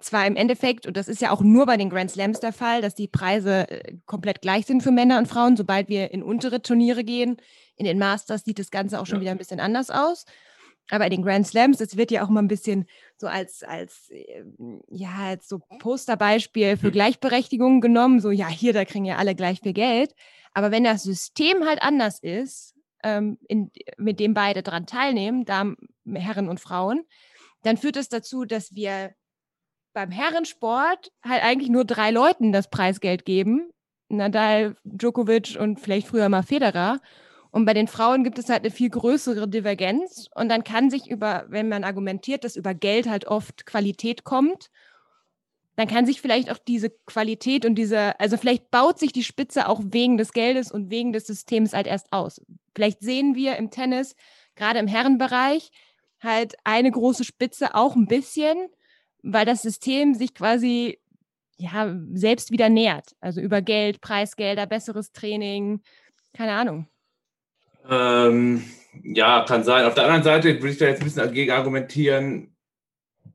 zwar 0.00 0.26
im 0.26 0.36
Endeffekt, 0.36 0.86
und 0.86 0.96
das 0.96 1.08
ist 1.08 1.20
ja 1.20 1.30
auch 1.30 1.42
nur 1.42 1.66
bei 1.66 1.76
den 1.76 1.90
Grand 1.90 2.10
Slams 2.10 2.40
der 2.40 2.52
Fall, 2.52 2.82
dass 2.82 2.94
die 2.94 3.08
Preise 3.08 3.68
äh, 3.70 3.96
komplett 4.06 4.42
gleich 4.42 4.66
sind 4.66 4.82
für 4.82 4.90
Männer 4.90 5.18
und 5.18 5.28
Frauen, 5.28 5.56
sobald 5.56 5.88
wir 5.88 6.10
in 6.10 6.22
untere 6.22 6.62
Turniere 6.62 7.04
gehen, 7.04 7.36
in 7.76 7.84
den 7.84 7.98
Masters 7.98 8.44
sieht 8.44 8.58
das 8.58 8.70
Ganze 8.70 9.00
auch 9.00 9.06
schon 9.06 9.16
ja. 9.16 9.22
wieder 9.22 9.30
ein 9.32 9.38
bisschen 9.38 9.60
anders 9.60 9.90
aus. 9.90 10.24
Aber 10.92 11.06
in 11.06 11.10
den 11.12 11.22
Grand 11.22 11.46
Slams, 11.46 11.78
das 11.78 11.96
wird 11.96 12.10
ja 12.10 12.22
auch 12.22 12.28
mal 12.28 12.42
ein 12.42 12.48
bisschen 12.48 12.84
so 13.16 13.26
als, 13.26 13.62
als, 13.62 14.10
ähm, 14.10 14.82
ja, 14.90 15.08
als 15.20 15.48
so 15.48 15.58
Posterbeispiel 15.78 16.76
für 16.76 16.88
hm. 16.88 16.92
Gleichberechtigung 16.92 17.80
genommen. 17.80 18.20
So, 18.20 18.30
ja, 18.30 18.46
hier, 18.48 18.74
da 18.74 18.84
kriegen 18.84 19.06
ja 19.06 19.16
alle 19.16 19.34
gleich 19.34 19.60
viel 19.60 19.72
Geld. 19.72 20.14
Aber 20.52 20.70
wenn 20.70 20.84
das 20.84 21.02
System 21.02 21.64
halt 21.64 21.80
anders 21.80 22.18
ist, 22.18 22.74
ähm, 23.02 23.38
in, 23.48 23.70
mit 23.96 24.20
dem 24.20 24.34
beide 24.34 24.62
dran 24.62 24.84
teilnehmen, 24.84 25.46
Damen, 25.46 25.76
Herren 26.12 26.50
und 26.50 26.60
Frauen, 26.60 27.04
dann 27.62 27.78
führt 27.78 27.96
das 27.96 28.10
dazu, 28.10 28.44
dass 28.44 28.74
wir 28.74 29.14
beim 29.94 30.10
Herrensport 30.10 31.10
halt 31.24 31.42
eigentlich 31.42 31.70
nur 31.70 31.86
drei 31.86 32.10
Leuten 32.10 32.52
das 32.52 32.68
Preisgeld 32.68 33.24
geben. 33.24 33.70
Nadal, 34.10 34.76
Djokovic 34.84 35.56
und 35.58 35.80
vielleicht 35.80 36.06
früher 36.06 36.28
mal 36.28 36.42
Federer. 36.42 37.00
Und 37.52 37.66
bei 37.66 37.74
den 37.74 37.86
Frauen 37.86 38.24
gibt 38.24 38.38
es 38.38 38.48
halt 38.48 38.64
eine 38.64 38.70
viel 38.70 38.88
größere 38.88 39.46
Divergenz. 39.46 40.26
Und 40.34 40.48
dann 40.48 40.64
kann 40.64 40.90
sich 40.90 41.08
über, 41.08 41.44
wenn 41.48 41.68
man 41.68 41.84
argumentiert, 41.84 42.44
dass 42.44 42.56
über 42.56 42.72
Geld 42.72 43.08
halt 43.08 43.26
oft 43.26 43.66
Qualität 43.66 44.24
kommt, 44.24 44.70
dann 45.76 45.86
kann 45.86 46.06
sich 46.06 46.20
vielleicht 46.20 46.50
auch 46.50 46.58
diese 46.58 46.90
Qualität 47.06 47.64
und 47.64 47.74
diese, 47.76 48.18
also 48.18 48.36
vielleicht 48.36 48.70
baut 48.70 48.98
sich 48.98 49.12
die 49.12 49.22
Spitze 49.22 49.68
auch 49.68 49.80
wegen 49.84 50.16
des 50.16 50.32
Geldes 50.32 50.72
und 50.72 50.90
wegen 50.90 51.12
des 51.12 51.26
Systems 51.26 51.72
halt 51.74 51.86
erst 51.86 52.12
aus. 52.12 52.40
Vielleicht 52.74 53.00
sehen 53.00 53.34
wir 53.34 53.56
im 53.56 53.70
Tennis, 53.70 54.16
gerade 54.54 54.78
im 54.78 54.86
Herrenbereich, 54.86 55.70
halt 56.20 56.54
eine 56.64 56.90
große 56.90 57.24
Spitze 57.24 57.74
auch 57.74 57.96
ein 57.96 58.06
bisschen, 58.06 58.68
weil 59.22 59.44
das 59.44 59.62
System 59.62 60.14
sich 60.14 60.34
quasi 60.34 60.98
ja 61.58 61.94
selbst 62.12 62.50
wieder 62.50 62.68
nähert. 62.68 63.14
Also 63.20 63.40
über 63.40 63.60
Geld, 63.60 64.00
Preisgelder, 64.00 64.66
besseres 64.66 65.12
Training, 65.12 65.82
keine 66.32 66.52
Ahnung. 66.52 66.86
Ähm, 67.88 68.64
ja, 69.02 69.44
kann 69.46 69.64
sein. 69.64 69.84
Auf 69.84 69.94
der 69.94 70.04
anderen 70.04 70.22
Seite 70.22 70.54
würde 70.54 70.70
ich 70.70 70.78
da 70.78 70.86
jetzt 70.86 71.00
ein 71.00 71.04
bisschen 71.04 71.24
dagegen 71.24 71.50
argumentieren, 71.50 72.54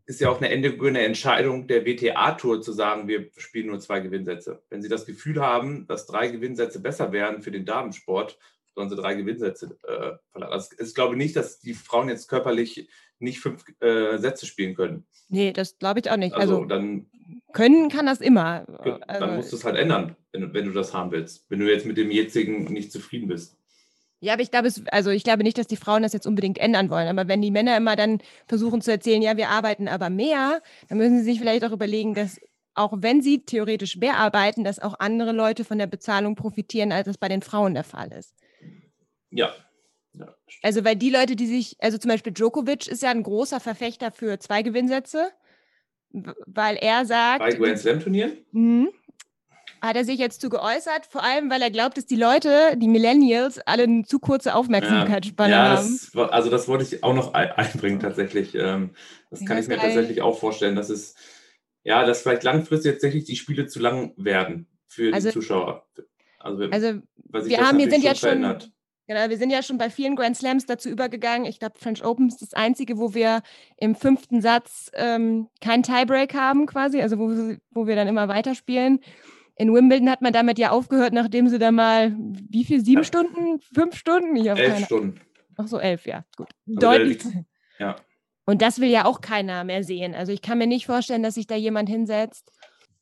ist 0.06 0.22
ja 0.22 0.30
auch 0.30 0.38
eine 0.38 0.50
endgültige 0.50 1.00
Entscheidung 1.00 1.68
der 1.68 1.86
WTA-Tour 1.86 2.62
zu 2.62 2.72
sagen, 2.72 3.08
wir 3.08 3.30
spielen 3.38 3.68
nur 3.68 3.80
zwei 3.80 4.00
Gewinnsätze. 4.00 4.64
Wenn 4.70 4.82
Sie 4.82 4.88
das 4.88 5.06
Gefühl 5.06 5.42
haben, 5.42 5.86
dass 5.88 6.08
drei 6.08 6.30
Gewinnsätze 6.30 6.82
besser 6.82 7.12
wären 7.12 7.42
für 7.42 7.52
den 7.52 7.66
Damensport, 7.66 8.40
sollen 8.74 8.90
Sie 8.90 8.96
drei 8.96 9.16
Gewinnsätze 9.16 9.78
äh, 9.84 10.18
verlangen. 10.32 10.54
Also 10.54 10.70
ich 10.80 10.96
glaube 10.96 11.18
nicht, 11.18 11.36
dass 11.36 11.60
die 11.60 11.74
Frauen 11.74 12.08
jetzt 12.08 12.30
körperlich 12.30 12.90
nicht 13.20 13.40
fünf 13.40 13.66
äh, 13.82 14.18
Sätze 14.18 14.46
spielen 14.46 14.76
können. 14.76 15.06
Nee, 15.28 15.52
das 15.52 15.78
glaube 15.78 16.00
ich 16.00 16.10
auch 16.10 16.18
nicht. 16.18 16.34
Also, 16.36 16.58
also 16.58 16.66
dann 16.66 17.08
können 17.52 17.90
kann 17.90 18.06
das 18.06 18.22
immer. 18.22 18.66
Dann 18.84 19.04
also, 19.04 19.36
musst 19.36 19.52
du 19.52 19.58
es 19.58 19.66
halt 19.66 19.76
ändern, 19.76 20.16
wenn, 20.32 20.54
wenn 20.54 20.66
du 20.66 20.72
das 20.72 20.94
haben 20.94 21.12
willst. 21.12 21.50
Wenn 21.50 21.60
du 21.60 21.70
jetzt 21.70 21.86
mit 21.86 21.98
dem 21.98 22.12
jetzigen 22.12 22.66
nicht 22.66 22.92
zufrieden 22.92 23.28
bist. 23.28 23.58
Ja, 24.20 24.34
aber 24.34 24.42
ich 24.42 24.50
glaube, 24.50 24.68
es, 24.68 24.82
also 24.88 25.12
ich 25.12 25.24
glaube 25.24 25.44
nicht, 25.44 25.58
dass 25.58 25.68
die 25.68 25.78
Frauen 25.78 26.02
das 26.02 26.14
jetzt 26.14 26.26
unbedingt 26.26 26.58
ändern 26.58 26.90
wollen. 26.90 27.08
Aber 27.08 27.28
wenn 27.28 27.42
die 27.42 27.52
Männer 27.52 27.78
immer 27.78 27.96
dann 27.96 28.20
versuchen 28.48 28.82
zu 28.82 28.92
erzählen, 28.92 29.22
ja, 29.22 29.38
wir 29.38 29.50
arbeiten 29.50 29.88
aber 29.88 30.10
mehr, 30.10 30.62
dann 30.90 30.98
müssen 30.98 31.20
sie 31.20 31.24
sich 31.24 31.40
vielleicht 31.40 31.64
auch 31.64 31.72
überlegen, 31.72 32.16
dass 32.16 32.40
auch 32.74 32.94
wenn 32.98 33.22
sie 33.22 33.44
theoretisch 33.44 33.98
mehr 33.98 34.18
arbeiten, 34.18 34.64
dass 34.64 34.80
auch 34.80 35.00
andere 35.00 35.32
Leute 35.32 35.64
von 35.64 35.78
der 35.78 35.88
Bezahlung 35.88 36.36
profitieren, 36.36 36.92
als 36.92 37.08
es 37.08 37.18
bei 37.18 37.28
den 37.28 37.42
Frauen 37.42 37.74
der 37.74 37.84
Fall 37.84 38.12
ist. 38.12 38.36
Ja. 39.30 39.54
ja. 40.14 40.36
Also 40.62 40.84
weil 40.84 40.96
die 40.96 41.10
Leute, 41.10 41.36
die 41.36 41.48
sich, 41.48 41.76
also 41.80 41.98
zum 41.98 42.10
Beispiel 42.10 42.34
Djokovic 42.34 42.88
ist 42.88 43.02
ja 43.02 43.10
ein 43.10 43.24
großer 43.24 43.60
Verfechter 43.60 44.12
für 44.12 44.40
zwei 44.40 44.62
Gewinnsätze, 44.62 45.32
weil 46.12 46.78
er 46.78 47.06
sagt. 47.06 47.40
Bei 47.40 47.52
Grand 47.52 47.80
Slam 47.80 48.00
Turnieren? 48.00 48.38
Hat 49.88 49.96
er 49.96 50.04
sich 50.04 50.20
jetzt 50.20 50.42
zu 50.42 50.50
geäußert, 50.50 51.06
vor 51.10 51.24
allem 51.24 51.50
weil 51.50 51.62
er 51.62 51.72
glaubt, 51.72 51.96
dass 51.96 52.06
die 52.06 52.18
Leute, 52.18 52.76
die 52.76 52.90
Millennials, 52.90 53.60
alle 53.60 53.84
eine 53.84 54.04
zu 54.04 54.20
kurze 54.20 54.54
Aufmerksamkeitsspanne 54.54 55.52
ja, 55.54 55.64
ja, 55.64 55.78
haben. 55.78 56.00
Das, 56.14 56.30
also 56.30 56.50
das 56.50 56.68
wollte 56.68 56.84
ich 56.84 57.06
auch 57.06 57.14
noch 57.14 57.34
einbringen 57.34 58.02
tatsächlich. 58.02 58.54
Ähm, 58.54 58.90
das 59.30 59.46
kann 59.46 59.58
ich 59.58 59.70
mir 59.70 59.78
tatsächlich 59.78 60.22
auch 60.22 60.38
vorstellen, 60.38 60.76
dass 60.76 60.90
es 60.90 61.16
ja, 61.88 62.06
dass 62.06 62.22
vielleicht 62.22 62.44
langfristig 62.44 62.92
tatsächlich 62.92 63.24
die 63.24 63.38
Spiele 63.38 63.68
zu 63.68 63.80
lang 63.80 64.12
werden 64.18 64.68
für 64.88 65.14
also, 65.14 65.30
die 65.30 65.34
Zuschauer. 65.34 65.88
Also, 66.38 66.66
also 66.66 67.02
wir 67.46 67.66
haben, 67.66 67.78
wir 67.78 67.90
sind 67.90 68.04
jetzt 68.04 68.20
schon, 68.20 68.42
genau, 68.42 69.30
wir 69.30 69.38
sind 69.38 69.52
ja 69.52 69.64
schon 69.64 69.78
bei 69.78 69.90
vielen 69.90 70.18
Grand 70.18 70.36
Slams 70.36 70.66
dazu 70.66 70.90
übergegangen. 70.90 71.46
Ich 71.46 71.60
glaube, 71.60 71.80
French 71.80 72.04
Open 72.04 72.28
ist 72.28 72.42
das 72.42 72.54
einzige, 72.54 72.98
wo 72.98 73.14
wir 73.14 73.42
im 73.78 73.96
fünften 73.96 74.42
Satz 74.42 74.92
ähm, 74.96 75.48
keinen 75.62 75.84
Tiebreak 75.84 76.34
haben 76.34 76.66
quasi, 76.66 77.02
also 77.02 77.20
wo, 77.20 77.56
wo 77.72 77.88
wir 77.88 77.96
dann 77.96 78.10
immer 78.10 78.28
weiterspielen. 78.28 79.00
In 79.58 79.74
Wimbledon 79.74 80.10
hat 80.10 80.22
man 80.22 80.34
damit 80.34 80.60
ja 80.60 80.70
aufgehört, 80.70 81.14
nachdem 81.14 81.48
sie 81.50 81.58
da 81.58 81.72
mal, 81.72 82.16
wie 82.50 82.64
viel, 82.64 82.84
sieben 82.84 83.02
ja. 83.02 83.04
Stunden, 83.04 83.60
fünf 83.74 83.96
Stunden? 83.96 84.36
Ich 84.36 84.48
elf 84.48 84.60
keine... 84.60 84.86
Stunden. 84.86 85.20
Ach 85.58 85.68
so, 85.68 85.80
elf, 85.80 86.06
ja, 86.06 86.24
gut. 86.36 86.50
Also 86.68 86.80
Deutlich. 86.80 87.24
Ja. 87.80 87.96
Und 88.46 88.62
das 88.62 88.80
will 88.80 88.90
ja 88.90 89.06
auch 89.06 89.22
keiner 89.22 89.64
mehr 89.64 89.84
sehen. 89.84 90.16
Also 90.16 90.32
ich 90.32 90.42
kann 90.42 90.58
mir 90.58 90.68
nicht 90.68 90.86
vorstellen, 90.86 91.24
dass 91.24 91.34
sich 91.34 91.48
da 91.48 91.56
jemand 91.56 91.90
hinsetzt. 91.90 92.52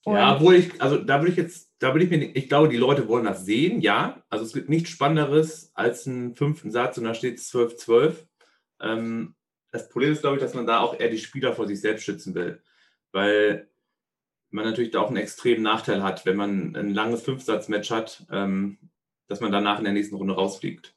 Ja, 0.06 0.36
obwohl 0.36 0.56
ich, 0.56 0.82
also 0.82 0.98
da 0.98 1.20
würde 1.20 1.32
ich 1.32 1.38
jetzt, 1.38 1.72
da 1.80 1.94
würde 1.94 2.06
ich 2.06 2.12
mir, 2.12 2.36
ich 2.36 2.48
glaube, 2.48 2.70
die 2.70 2.78
Leute 2.78 3.08
wollen 3.08 3.26
das 3.26 3.44
sehen, 3.44 3.82
ja. 3.82 4.24
Also 4.30 4.46
es 4.46 4.54
gibt 4.54 4.70
nichts 4.70 4.90
Spannenderes 4.90 5.72
als 5.74 6.08
einen 6.08 6.36
fünften 6.36 6.72
Satz 6.72 6.98
und 6.98 7.06
da 7.06 7.14
steht 7.14 7.40
es 7.40 7.52
12-12. 7.52 8.14
Ähm, 8.82 9.36
das 9.72 9.90
Problem 9.90 10.14
ist, 10.14 10.22
glaube 10.22 10.38
ich, 10.38 10.42
dass 10.42 10.54
man 10.54 10.68
da 10.68 10.80
auch 10.80 11.00
eher 11.00 11.10
die 11.10 11.18
Spieler 11.18 11.54
vor 11.54 11.68
sich 11.68 11.82
selbst 11.82 12.04
schützen 12.04 12.36
will. 12.36 12.62
Weil 13.12 13.68
man 14.56 14.66
natürlich 14.66 14.92
da 14.92 15.02
auch 15.02 15.10
einen 15.10 15.18
extremen 15.18 15.62
Nachteil 15.62 16.02
hat, 16.02 16.26
wenn 16.26 16.38
man 16.38 16.76
ein 16.76 16.94
langes 16.94 17.22
Fünfsatz-Match 17.22 17.92
hat, 17.92 18.26
ähm, 18.32 18.78
dass 19.28 19.42
man 19.42 19.52
danach 19.52 19.78
in 19.78 19.84
der 19.84 19.94
nächsten 19.94 20.16
Runde 20.16 20.34
rausfliegt. 20.34 20.96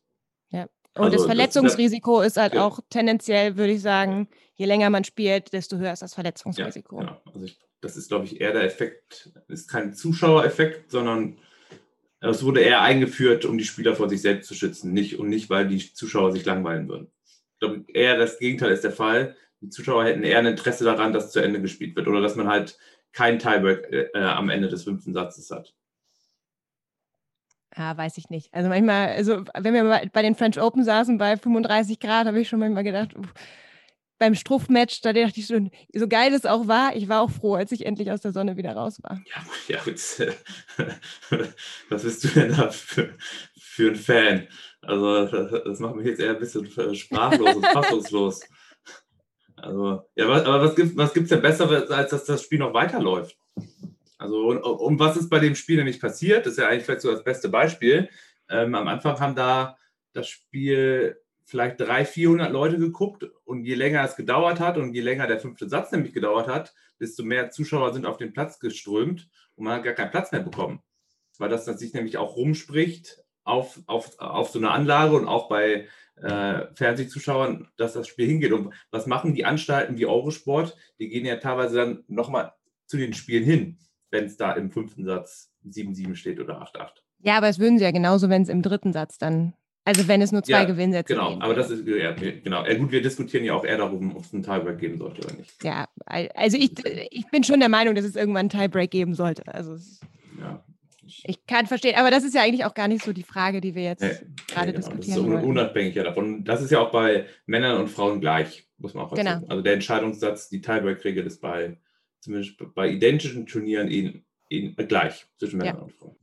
Ja. 0.50 0.68
Und 0.94 1.04
also, 1.04 1.16
das 1.18 1.26
Verletzungsrisiko 1.26 2.18
das, 2.18 2.28
ist 2.28 2.36
halt 2.38 2.54
ja. 2.54 2.64
auch 2.64 2.80
tendenziell, 2.88 3.56
würde 3.56 3.72
ich 3.72 3.82
sagen, 3.82 4.28
je 4.54 4.66
länger 4.66 4.90
man 4.90 5.04
spielt, 5.04 5.52
desto 5.52 5.76
höher 5.76 5.92
ist 5.92 6.02
das 6.02 6.14
Verletzungsrisiko. 6.14 7.00
Ja, 7.00 7.06
genau. 7.06 7.20
Also 7.26 7.44
ich, 7.44 7.58
das 7.80 7.96
ist, 7.96 8.08
glaube 8.08 8.24
ich, 8.24 8.40
eher 8.40 8.52
der 8.52 8.62
Effekt, 8.62 9.30
ist 9.48 9.68
kein 9.68 9.92
Zuschauereffekt, 9.92 10.90
sondern 10.90 11.38
es 12.20 12.44
wurde 12.44 12.60
eher 12.60 12.82
eingeführt, 12.82 13.44
um 13.44 13.58
die 13.58 13.64
Spieler 13.64 13.94
vor 13.94 14.08
sich 14.08 14.22
selbst 14.22 14.48
zu 14.48 14.54
schützen, 14.54 14.92
nicht 14.92 15.18
und 15.18 15.28
nicht, 15.28 15.50
weil 15.50 15.68
die 15.68 15.78
Zuschauer 15.92 16.32
sich 16.32 16.44
langweilen 16.44 16.88
würden. 16.88 17.12
Ich 17.24 17.58
glaube, 17.60 17.84
eher 17.88 18.16
das 18.16 18.38
Gegenteil 18.38 18.72
ist 18.72 18.84
der 18.84 18.92
Fall. 18.92 19.36
Die 19.60 19.68
Zuschauer 19.68 20.04
hätten 20.04 20.22
eher 20.22 20.38
ein 20.38 20.46
Interesse 20.46 20.84
daran, 20.84 21.12
dass 21.12 21.32
zu 21.32 21.40
Ende 21.40 21.60
gespielt 21.60 21.96
wird 21.96 22.08
oder 22.08 22.20
dass 22.20 22.36
man 22.36 22.48
halt 22.48 22.78
kein 23.12 23.38
Tiebreak 23.38 23.92
äh, 23.92 24.08
äh, 24.14 24.22
am 24.22 24.50
Ende 24.50 24.68
des 24.68 24.84
fünften 24.84 25.12
Satzes 25.12 25.50
hat. 25.50 25.74
Ja, 27.76 27.96
weiß 27.96 28.18
ich 28.18 28.28
nicht. 28.30 28.52
Also 28.52 28.68
manchmal, 28.68 29.10
also 29.10 29.44
wenn 29.56 29.74
wir 29.74 30.10
bei 30.12 30.22
den 30.22 30.34
French 30.34 30.60
Open 30.60 30.84
saßen 30.84 31.18
bei 31.18 31.36
35 31.36 32.00
Grad, 32.00 32.26
habe 32.26 32.40
ich 32.40 32.48
schon 32.48 32.58
manchmal 32.58 32.82
gedacht, 32.82 33.14
uff, 33.14 33.32
beim 34.18 34.34
Struff-Match, 34.34 35.00
da 35.02 35.12
dachte 35.12 35.38
ich 35.38 35.46
schon, 35.46 35.70
so 35.94 36.08
geil 36.08 36.34
es 36.34 36.44
auch 36.44 36.66
war, 36.66 36.96
ich 36.96 37.08
war 37.08 37.22
auch 37.22 37.30
froh, 37.30 37.54
als 37.54 37.70
ich 37.72 37.86
endlich 37.86 38.10
aus 38.10 38.20
der 38.20 38.32
Sonne 38.32 38.56
wieder 38.56 38.72
raus 38.72 39.00
war. 39.02 39.20
Ja, 39.26 39.76
ja 39.76 39.80
jetzt, 39.86 40.20
was 41.88 42.02
bist 42.02 42.24
du 42.24 42.28
denn 42.28 42.50
da 42.50 42.70
für, 42.70 43.14
für 43.58 43.90
ein 43.90 43.96
Fan? 43.96 44.48
Also 44.82 45.26
das 45.26 45.78
macht 45.78 45.96
mich 45.96 46.06
jetzt 46.06 46.20
eher 46.20 46.30
ein 46.30 46.38
bisschen 46.40 46.66
sprachlos 46.94 47.54
und 47.54 47.66
fassungslos. 47.66 48.40
Also, 49.60 50.04
ja, 50.14 50.28
aber 50.28 50.62
was 50.62 50.74
gibt 50.74 50.90
es 50.90 50.96
was 50.96 51.12
denn 51.12 51.42
Besseres, 51.42 51.90
als 51.90 52.10
dass 52.10 52.24
das 52.24 52.42
Spiel 52.42 52.58
noch 52.58 52.74
weiterläuft? 52.74 53.36
Also, 54.18 54.50
um, 54.50 54.58
um 54.58 54.98
was 54.98 55.16
ist 55.16 55.30
bei 55.30 55.38
dem 55.38 55.54
Spiel 55.54 55.76
nämlich 55.76 56.00
passiert? 56.00 56.46
Das 56.46 56.52
ist 56.54 56.58
ja 56.58 56.68
eigentlich 56.68 56.84
vielleicht 56.84 57.02
so 57.02 57.10
das 57.10 57.24
beste 57.24 57.48
Beispiel. 57.48 58.08
Ähm, 58.48 58.74
am 58.74 58.88
Anfang 58.88 59.18
haben 59.20 59.34
da 59.34 59.76
das 60.12 60.28
Spiel 60.28 61.20
vielleicht 61.44 61.80
300, 61.80 62.08
400 62.08 62.52
Leute 62.52 62.78
geguckt 62.78 63.24
und 63.44 63.64
je 63.64 63.74
länger 63.74 64.04
es 64.04 64.16
gedauert 64.16 64.60
hat 64.60 64.76
und 64.76 64.92
je 64.92 65.00
länger 65.00 65.26
der 65.26 65.40
fünfte 65.40 65.68
Satz 65.68 65.92
nämlich 65.92 66.12
gedauert 66.12 66.46
hat, 66.46 66.74
desto 67.00 67.22
mehr 67.22 67.50
Zuschauer 67.50 67.94
sind 67.94 68.06
auf 68.06 68.18
den 68.18 68.32
Platz 68.32 68.58
geströmt 68.58 69.28
und 69.54 69.64
man 69.64 69.74
hat 69.74 69.84
gar 69.84 69.94
keinen 69.94 70.10
Platz 70.10 70.30
mehr 70.30 70.42
bekommen. 70.42 70.82
Weil 71.38 71.48
das 71.48 71.64
sich 71.64 71.94
nämlich 71.94 72.18
auch 72.18 72.36
rumspricht 72.36 73.24
auf, 73.44 73.80
auf, 73.86 74.18
auf 74.18 74.50
so 74.50 74.58
eine 74.58 74.70
Anlage 74.70 75.16
und 75.16 75.26
auch 75.26 75.48
bei 75.48 75.88
äh, 76.22 76.66
Fernsehzuschauern, 76.74 77.68
dass 77.76 77.92
das 77.92 78.08
Spiel 78.08 78.26
hingeht. 78.26 78.52
Und 78.52 78.74
was 78.90 79.06
machen 79.06 79.34
die 79.34 79.44
Anstalten 79.44 79.98
wie 79.98 80.06
Eurosport? 80.06 80.76
Die 80.98 81.08
gehen 81.08 81.26
ja 81.26 81.36
teilweise 81.36 81.76
dann 81.76 82.04
nochmal 82.08 82.52
zu 82.86 82.96
den 82.96 83.12
Spielen 83.14 83.44
hin, 83.44 83.78
wenn 84.10 84.24
es 84.24 84.36
da 84.36 84.52
im 84.52 84.70
fünften 84.70 85.04
Satz 85.04 85.50
7-7 85.66 86.14
steht 86.14 86.40
oder 86.40 86.62
8-8. 86.62 86.88
Ja, 87.20 87.36
aber 87.36 87.48
es 87.48 87.58
würden 87.58 87.78
sie 87.78 87.84
ja 87.84 87.90
genauso, 87.90 88.28
wenn 88.28 88.42
es 88.42 88.48
im 88.48 88.62
dritten 88.62 88.92
Satz 88.92 89.18
dann, 89.18 89.54
also 89.84 90.06
wenn 90.06 90.22
es 90.22 90.32
nur 90.32 90.42
zwei 90.42 90.60
ja, 90.60 90.64
Gewinnsätze 90.64 91.14
Genau, 91.14 91.30
gehen. 91.30 91.42
aber 91.42 91.54
das 91.54 91.70
ist, 91.70 91.86
ja, 91.86 92.12
genau. 92.12 92.64
Ja, 92.64 92.78
gut, 92.78 92.92
wir 92.92 93.02
diskutieren 93.02 93.44
ja 93.44 93.54
auch 93.54 93.64
eher 93.64 93.78
darum, 93.78 94.16
ob 94.16 94.24
es 94.24 94.32
einen 94.32 94.42
Tiebreak 94.42 94.78
geben 94.78 94.98
sollte 94.98 95.26
oder 95.26 95.34
nicht. 95.36 95.62
Ja, 95.64 95.88
also 96.06 96.56
ich, 96.56 96.72
ich 97.10 97.26
bin 97.30 97.42
schon 97.44 97.60
der 97.60 97.68
Meinung, 97.68 97.94
dass 97.94 98.04
es 98.04 98.14
irgendwann 98.16 98.50
einen 98.50 98.50
Tiebreak 98.50 98.90
geben 98.90 99.14
sollte. 99.14 99.42
Also 99.52 99.76
ja, 100.38 100.64
ich 101.24 101.46
kann 101.46 101.66
verstehen, 101.66 101.96
aber 101.96 102.10
das 102.10 102.24
ist 102.24 102.34
ja 102.34 102.42
eigentlich 102.42 102.64
auch 102.64 102.74
gar 102.74 102.88
nicht 102.88 103.04
so 103.04 103.12
die 103.12 103.22
Frage, 103.22 103.60
die 103.60 103.74
wir 103.74 103.82
jetzt 103.82 104.02
nee, 104.02 104.10
gerade 104.46 104.66
nee, 104.68 104.72
genau. 104.72 104.88
diskutieren. 104.88 105.30
Das 105.30 105.42
ist 105.42 105.46
unabhängig 105.46 105.94
ja 105.94 106.04
davon. 106.04 106.44
Das 106.44 106.62
ist 106.62 106.70
ja 106.70 106.80
auch 106.80 106.90
bei 106.90 107.26
Männern 107.46 107.80
und 107.80 107.88
Frauen 107.88 108.20
gleich, 108.20 108.68
muss 108.78 108.94
man 108.94 109.06
auch 109.06 109.14
genau. 109.14 109.32
sagen. 109.32 109.46
Also 109.48 109.62
der 109.62 109.74
Entscheidungssatz, 109.74 110.48
die 110.48 110.60
Tiebreak-Regel 110.60 111.26
ist 111.26 111.40
bei, 111.40 111.78
zumindest 112.20 112.56
bei 112.74 112.88
identischen 112.88 113.46
Turnieren 113.46 113.88
in, 113.88 114.24
in, 114.48 114.74
gleich 114.76 115.26
zwischen 115.38 115.58
Männern 115.58 115.76
ja. 115.76 115.82
und 115.82 115.92
Frauen. 115.92 116.16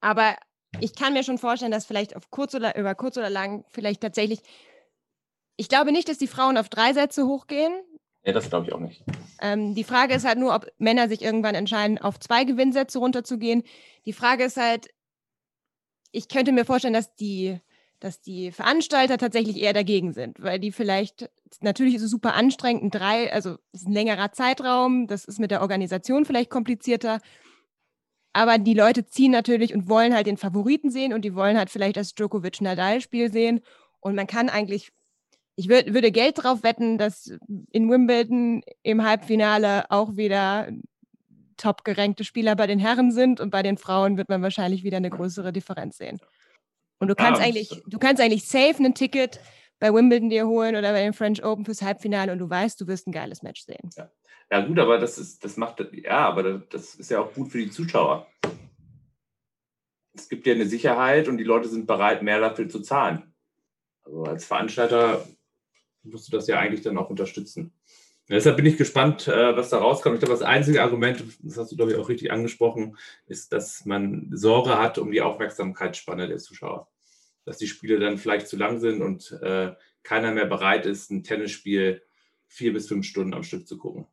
Aber 0.00 0.36
ich 0.80 0.94
kann 0.94 1.12
mir 1.12 1.24
schon 1.24 1.38
vorstellen, 1.38 1.72
dass 1.72 1.86
vielleicht 1.86 2.16
auf 2.16 2.30
kurz 2.30 2.54
oder 2.54 2.76
über 2.76 2.94
kurz 2.94 3.16
oder 3.16 3.30
lang 3.30 3.64
vielleicht 3.70 4.00
tatsächlich. 4.00 4.40
Ich 5.56 5.68
glaube 5.68 5.92
nicht, 5.92 6.08
dass 6.08 6.18
die 6.18 6.28
Frauen 6.28 6.56
auf 6.56 6.68
drei 6.68 6.92
Sätze 6.92 7.26
hochgehen. 7.26 7.72
Ja, 8.24 8.32
das 8.32 8.48
glaube 8.48 8.66
ich 8.66 8.72
auch 8.72 8.80
nicht. 8.80 9.02
Ähm, 9.40 9.74
die 9.74 9.84
Frage 9.84 10.14
ist 10.14 10.24
halt 10.24 10.38
nur, 10.38 10.54
ob 10.54 10.66
Männer 10.78 11.08
sich 11.08 11.22
irgendwann 11.22 11.54
entscheiden, 11.54 11.98
auf 11.98 12.18
zwei 12.18 12.44
Gewinnsätze 12.44 12.98
runterzugehen. 12.98 13.62
Die 14.04 14.12
Frage 14.12 14.44
ist 14.44 14.56
halt, 14.56 14.88
ich 16.12 16.28
könnte 16.28 16.52
mir 16.52 16.64
vorstellen, 16.64 16.94
dass 16.94 17.14
die, 17.14 17.60
dass 18.00 18.20
die 18.20 18.52
Veranstalter 18.52 19.18
tatsächlich 19.18 19.60
eher 19.60 19.72
dagegen 19.72 20.12
sind, 20.12 20.42
weil 20.42 20.58
die 20.58 20.72
vielleicht, 20.72 21.30
natürlich 21.60 21.94
ist 21.94 22.02
es 22.02 22.10
super 22.10 22.34
anstrengend, 22.34 22.94
drei, 22.94 23.32
also 23.32 23.56
ist 23.72 23.88
ein 23.88 23.92
längerer 23.92 24.32
Zeitraum, 24.32 25.06
das 25.06 25.24
ist 25.24 25.38
mit 25.38 25.50
der 25.50 25.62
Organisation 25.62 26.24
vielleicht 26.24 26.50
komplizierter. 26.50 27.20
Aber 28.32 28.58
die 28.58 28.74
Leute 28.74 29.06
ziehen 29.06 29.32
natürlich 29.32 29.74
und 29.74 29.88
wollen 29.88 30.14
halt 30.14 30.26
den 30.26 30.36
Favoriten 30.36 30.90
sehen 30.90 31.12
und 31.12 31.24
die 31.24 31.34
wollen 31.34 31.58
halt 31.58 31.70
vielleicht 31.70 31.96
das 31.96 32.14
Djokovic-Nadal-Spiel 32.14 33.32
sehen. 33.32 33.60
Und 34.00 34.14
man 34.14 34.26
kann 34.26 34.48
eigentlich 34.48 34.92
ich 35.58 35.68
würd, 35.68 35.92
würde 35.92 36.12
Geld 36.12 36.40
drauf 36.40 36.62
wetten, 36.62 36.98
dass 36.98 37.32
in 37.72 37.90
Wimbledon 37.90 38.62
im 38.84 39.04
Halbfinale 39.04 39.90
auch 39.90 40.16
wieder 40.16 40.68
top 41.56 41.82
gerankte 41.82 42.22
Spieler 42.22 42.54
bei 42.54 42.68
den 42.68 42.78
Herren 42.78 43.10
sind 43.10 43.40
und 43.40 43.50
bei 43.50 43.64
den 43.64 43.76
Frauen 43.76 44.16
wird 44.16 44.28
man 44.28 44.40
wahrscheinlich 44.40 44.84
wieder 44.84 44.98
eine 44.98 45.10
größere 45.10 45.52
Differenz 45.52 45.96
sehen. 45.96 46.20
Und 47.00 47.08
du 47.08 47.16
kannst 47.16 47.40
Ja, 47.40 47.46
eigentlich, 47.48 47.82
du 47.88 47.98
kannst 47.98 48.22
eigentlich 48.22 48.46
safe 48.46 48.76
ein 48.84 48.94
Ticket 48.94 49.40
bei 49.80 49.92
Wimbledon 49.92 50.30
dir 50.30 50.46
holen 50.46 50.76
oder 50.76 50.92
bei 50.92 51.02
den 51.02 51.12
French 51.12 51.44
Open 51.44 51.64
fürs 51.64 51.82
Halbfinale 51.82 52.30
und 52.30 52.38
du 52.38 52.48
weißt, 52.48 52.80
du 52.80 52.86
wirst 52.86 53.08
ein 53.08 53.12
geiles 53.12 53.42
Match 53.42 53.62
sehen. 53.62 53.90
Ja, 54.52 54.64
gut, 54.64 54.78
aber 54.78 54.98
das 54.98 55.18
ist, 55.18 55.44
das 55.44 55.56
macht, 55.56 55.84
ja, 55.92 56.18
aber 56.20 56.60
das 56.60 56.94
ist 56.94 57.10
ja 57.10 57.20
auch 57.20 57.34
gut 57.34 57.50
für 57.50 57.58
die 57.58 57.70
Zuschauer. 57.70 58.28
Es 60.14 60.28
gibt 60.28 60.46
ja 60.46 60.54
eine 60.54 60.66
Sicherheit 60.66 61.26
und 61.26 61.36
die 61.36 61.44
Leute 61.44 61.68
sind 61.68 61.88
bereit, 61.88 62.22
mehr 62.22 62.38
dafür 62.38 62.68
zu 62.68 62.80
zahlen. 62.80 63.34
Also 64.04 64.22
als 64.22 64.44
Veranstalter 64.44 65.26
musst 66.10 66.28
du 66.28 66.36
das 66.36 66.46
ja 66.46 66.58
eigentlich 66.58 66.82
dann 66.82 66.98
auch 66.98 67.10
unterstützen. 67.10 67.72
Ja, 68.28 68.34
deshalb 68.34 68.56
bin 68.56 68.66
ich 68.66 68.76
gespannt, 68.76 69.26
äh, 69.26 69.56
was 69.56 69.70
da 69.70 69.78
rauskommt. 69.78 70.16
Ich 70.16 70.20
glaube, 70.20 70.34
das 70.34 70.42
einzige 70.42 70.82
Argument, 70.82 71.24
das 71.42 71.56
hast 71.56 71.72
du, 71.72 71.76
glaube 71.76 71.92
ich, 71.92 71.96
auch 71.96 72.10
richtig 72.10 72.30
angesprochen, 72.30 72.98
ist, 73.26 73.52
dass 73.52 73.86
man 73.86 74.28
Sorge 74.32 74.78
hat 74.78 74.98
um 74.98 75.10
die 75.10 75.22
Aufmerksamkeitsspanne 75.22 76.28
der 76.28 76.36
Zuschauer. 76.36 76.88
Dass 77.46 77.56
die 77.56 77.66
Spiele 77.66 77.98
dann 77.98 78.18
vielleicht 78.18 78.48
zu 78.48 78.58
lang 78.58 78.80
sind 78.80 79.00
und 79.00 79.32
äh, 79.40 79.74
keiner 80.02 80.32
mehr 80.32 80.44
bereit 80.44 80.84
ist, 80.84 81.10
ein 81.10 81.24
Tennisspiel 81.24 82.02
vier 82.46 82.74
bis 82.74 82.88
fünf 82.88 83.06
Stunden 83.06 83.32
am 83.32 83.44
Stück 83.44 83.66
zu 83.66 83.78
gucken. 83.78 84.06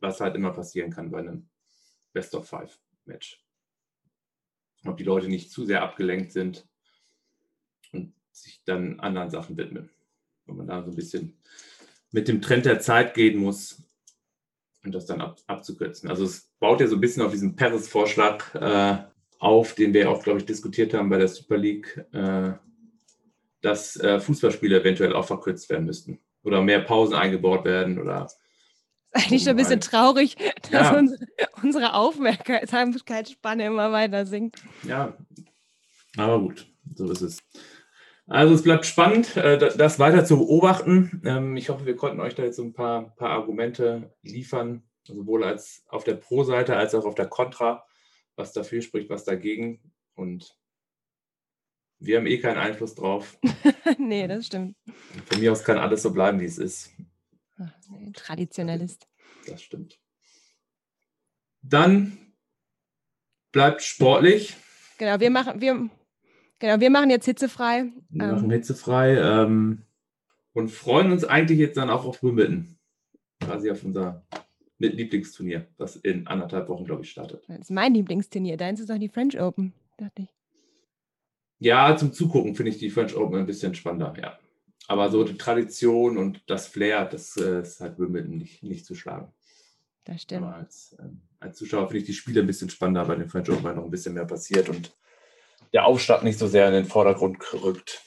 Was 0.00 0.20
halt 0.20 0.36
immer 0.36 0.52
passieren 0.52 0.90
kann 0.90 1.10
bei 1.10 1.18
einem 1.18 1.48
Best-of-Five-Match. 2.14 3.44
Ob 4.86 4.96
die 4.96 5.04
Leute 5.04 5.28
nicht 5.28 5.52
zu 5.52 5.66
sehr 5.66 5.82
abgelenkt 5.82 6.32
sind 6.32 6.66
und 7.92 8.14
sich 8.32 8.62
dann 8.64 9.00
anderen 9.00 9.28
Sachen 9.28 9.58
widmen. 9.58 9.90
Wenn 10.46 10.56
man 10.56 10.66
da 10.66 10.82
so 10.82 10.90
ein 10.90 10.96
bisschen 10.96 11.38
mit 12.12 12.28
dem 12.28 12.42
Trend 12.42 12.66
der 12.66 12.80
Zeit 12.80 13.14
gehen 13.14 13.38
muss 13.38 13.82
und 14.84 14.92
das 14.94 15.06
dann 15.06 15.20
ab, 15.20 15.38
abzukürzen. 15.46 16.10
Also 16.10 16.24
es 16.24 16.50
baut 16.58 16.80
ja 16.80 16.86
so 16.86 16.96
ein 16.96 17.00
bisschen 17.00 17.22
auf 17.22 17.32
diesen 17.32 17.54
Paris-Vorschlag 17.56 18.54
äh, 18.54 19.04
auf, 19.38 19.74
den 19.74 19.94
wir 19.94 20.10
auch, 20.10 20.22
glaube 20.22 20.40
ich, 20.40 20.46
diskutiert 20.46 20.92
haben 20.94 21.08
bei 21.08 21.18
der 21.18 21.28
Super 21.28 21.56
League, 21.56 22.04
äh, 22.12 22.52
dass 23.62 23.96
äh, 23.96 24.20
Fußballspiele 24.20 24.80
eventuell 24.80 25.14
auch 25.14 25.26
verkürzt 25.26 25.68
werden 25.70 25.86
müssten 25.86 26.18
oder 26.42 26.62
mehr 26.62 26.80
Pausen 26.80 27.14
eingebaut 27.14 27.64
werden 27.64 27.98
oder 27.98 28.28
Eigentlich 29.12 29.42
schon 29.42 29.50
ein 29.50 29.56
bisschen 29.56 29.80
traurig, 29.80 30.36
dass 30.70 30.90
Ja. 30.90 30.98
unsere, 30.98 31.26
unsere 31.62 31.94
Aufmerksamkeitsspanne 31.94 33.66
immer 33.66 33.92
weiter 33.92 34.24
sinkt. 34.24 34.62
Ja, 34.84 35.16
aber 36.16 36.40
gut, 36.40 36.66
so 36.94 37.10
ist 37.10 37.20
es. 37.20 37.38
Also 38.30 38.54
es 38.54 38.62
bleibt 38.62 38.86
spannend, 38.86 39.36
äh, 39.36 39.58
da- 39.58 39.70
das 39.70 39.98
weiter 39.98 40.24
zu 40.24 40.38
beobachten. 40.38 41.20
Ähm, 41.24 41.56
Ich 41.56 41.68
hoffe, 41.68 41.84
wir 41.84 41.96
konnten 41.96 42.20
euch 42.20 42.36
da 42.36 42.44
jetzt 42.44 42.56
so 42.56 42.62
ein 42.62 42.72
paar, 42.72 43.10
paar 43.16 43.30
Argumente 43.30 44.14
liefern, 44.22 44.84
sowohl 45.02 45.42
als 45.42 45.82
auf 45.88 46.04
der 46.04 46.14
Pro-Seite 46.14 46.76
als 46.76 46.94
auch 46.94 47.04
auf 47.06 47.16
der 47.16 47.26
Contra, 47.26 47.84
was 48.36 48.52
dafür 48.52 48.82
spricht, 48.82 49.10
was 49.10 49.24
dagegen. 49.24 49.92
Und 50.14 50.56
wir 51.98 52.18
haben 52.18 52.26
eh 52.26 52.38
keinen 52.38 52.58
Einfluss 52.58 52.94
drauf. 52.94 53.36
nee, 53.98 54.28
das 54.28 54.46
stimmt. 54.46 54.76
Von 55.26 55.40
mir 55.40 55.50
aus 55.50 55.64
kann 55.64 55.78
alles 55.78 56.02
so 56.02 56.12
bleiben, 56.12 56.38
wie 56.38 56.44
es 56.44 56.58
ist. 56.58 56.90
Ach, 57.58 57.72
nee, 57.90 58.12
Traditionalist. 58.14 59.08
Das 59.48 59.60
stimmt. 59.60 59.98
Dann 61.62 62.16
bleibt 63.50 63.82
sportlich. 63.82 64.56
Genau, 64.98 65.18
wir 65.18 65.30
machen, 65.30 65.60
wir, 65.60 65.90
genau, 66.60 66.78
wir 66.78 66.90
machen 66.90 67.10
jetzt 67.10 67.24
hitzefrei. 67.24 67.90
Wir 68.10 68.24
Ähm. 68.24 68.30
machen 68.30 68.50
hitzefrei 68.50 69.16
ähm, 69.16 69.82
und 70.52 70.70
freuen 70.70 71.10
uns 71.10 71.24
eigentlich 71.24 71.58
jetzt 71.58 71.76
dann 71.76 71.90
auch 71.90 72.04
auf 72.04 72.22
Wimbledon. 72.22 72.76
Quasi 73.40 73.70
auf 73.70 73.82
unser 73.82 74.22
mit 74.78 74.94
Lieblingsturnier, 74.94 75.66
das 75.76 75.96
in 75.96 76.26
anderthalb 76.26 76.68
Wochen, 76.68 76.84
glaube 76.84 77.02
ich, 77.02 77.10
startet. 77.10 77.44
Das 77.48 77.58
ist 77.58 77.70
mein 77.70 77.92
Lieblingsturnier. 77.92 78.56
Deins 78.56 78.80
ist 78.80 78.88
doch 78.88 78.96
die 78.98 79.10
French 79.10 79.38
Open, 79.38 79.74
dachte 79.98 80.22
ich. 80.22 80.28
Ja, 81.58 81.94
zum 81.96 82.14
Zugucken 82.14 82.54
finde 82.54 82.70
ich 82.70 82.78
die 82.78 82.88
French 82.88 83.14
Open 83.14 83.40
ein 83.40 83.46
bisschen 83.46 83.74
spannender, 83.74 84.14
ja. 84.20 84.38
Aber 84.88 85.10
so 85.10 85.22
die 85.22 85.36
Tradition 85.36 86.16
und 86.16 86.42
das 86.46 86.66
Flair, 86.66 87.04
das 87.04 87.36
äh, 87.36 87.60
ist 87.60 87.80
halt 87.80 87.98
Wimbledon 87.98 88.38
nicht, 88.38 88.62
nicht 88.62 88.86
zu 88.86 88.94
schlagen. 88.94 89.30
Das 90.04 90.22
stimmt. 90.22 90.46
Aber 90.46 90.56
als, 90.56 90.96
ähm, 90.98 91.20
als 91.38 91.58
Zuschauer 91.58 91.86
finde 91.88 91.98
ich 91.98 92.06
die 92.06 92.14
Spiele 92.14 92.40
ein 92.40 92.46
bisschen 92.46 92.70
spannender 92.70 93.04
bei 93.04 93.16
den 93.16 93.28
French 93.28 93.50
Open, 93.50 93.62
weil 93.62 93.74
noch 93.74 93.84
ein 93.84 93.90
bisschen 93.90 94.14
mehr 94.14 94.24
passiert 94.24 94.70
und 94.70 94.96
der 95.72 95.86
Aufschlag 95.86 96.22
nicht 96.22 96.38
so 96.38 96.46
sehr 96.46 96.66
in 96.68 96.74
den 96.74 96.84
Vordergrund 96.84 97.38
rückt 97.54 98.02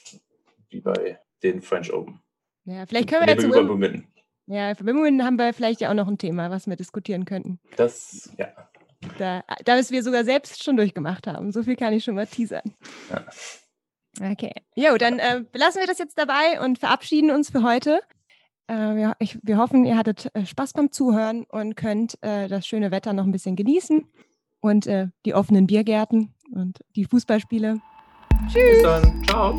wie 0.68 0.80
bei 0.80 1.18
den 1.42 1.62
French 1.62 1.92
Open. 1.92 2.20
Ja, 2.64 2.86
vielleicht 2.86 3.08
können 3.08 3.26
wir 3.26 3.28
ja 3.28 3.38
zu 3.38 3.48
Gegenüber 3.48 3.74
Wim 3.74 3.80
Wimbledon. 3.80 4.06
ja, 4.46 4.74
für 4.74 4.86
Wimbledon 4.86 5.24
haben 5.24 5.36
wir 5.36 5.52
vielleicht 5.52 5.80
ja 5.80 5.90
auch 5.90 5.94
noch 5.94 6.08
ein 6.08 6.18
Thema, 6.18 6.50
was 6.50 6.66
wir 6.66 6.76
diskutieren 6.76 7.24
könnten. 7.24 7.60
Das, 7.76 8.30
ja. 8.38 8.48
Da, 9.18 9.44
da 9.64 9.76
es 9.76 9.90
wir 9.90 10.02
sogar 10.02 10.24
selbst 10.24 10.64
schon 10.64 10.76
durchgemacht 10.76 11.26
haben. 11.26 11.52
So 11.52 11.62
viel 11.62 11.76
kann 11.76 11.92
ich 11.92 12.04
schon 12.04 12.14
mal 12.14 12.26
teasern. 12.26 12.74
Ja. 13.10 14.30
Okay. 14.32 14.52
Jo, 14.74 14.96
dann 14.96 15.18
äh, 15.18 15.44
belassen 15.50 15.80
wir 15.80 15.86
das 15.86 15.98
jetzt 15.98 16.18
dabei 16.18 16.60
und 16.64 16.78
verabschieden 16.78 17.30
uns 17.30 17.50
für 17.50 17.62
heute. 17.62 18.00
Äh, 18.66 18.74
wir, 18.74 19.16
ich, 19.18 19.38
wir 19.42 19.58
hoffen, 19.58 19.84
ihr 19.84 19.96
hattet 19.96 20.30
äh, 20.34 20.46
Spaß 20.46 20.72
beim 20.72 20.90
Zuhören 20.90 21.44
und 21.44 21.76
könnt 21.76 22.16
äh, 22.22 22.48
das 22.48 22.66
schöne 22.66 22.90
Wetter 22.90 23.12
noch 23.12 23.24
ein 23.24 23.32
bisschen 23.32 23.56
genießen 23.56 24.06
und 24.60 24.86
äh, 24.86 25.08
die 25.26 25.34
offenen 25.34 25.66
Biergärten 25.66 26.33
und 26.54 26.80
die 26.96 27.04
Fußballspiele. 27.04 27.80
Bis 28.52 28.82
dann. 28.82 29.24
Ciao. 29.24 29.54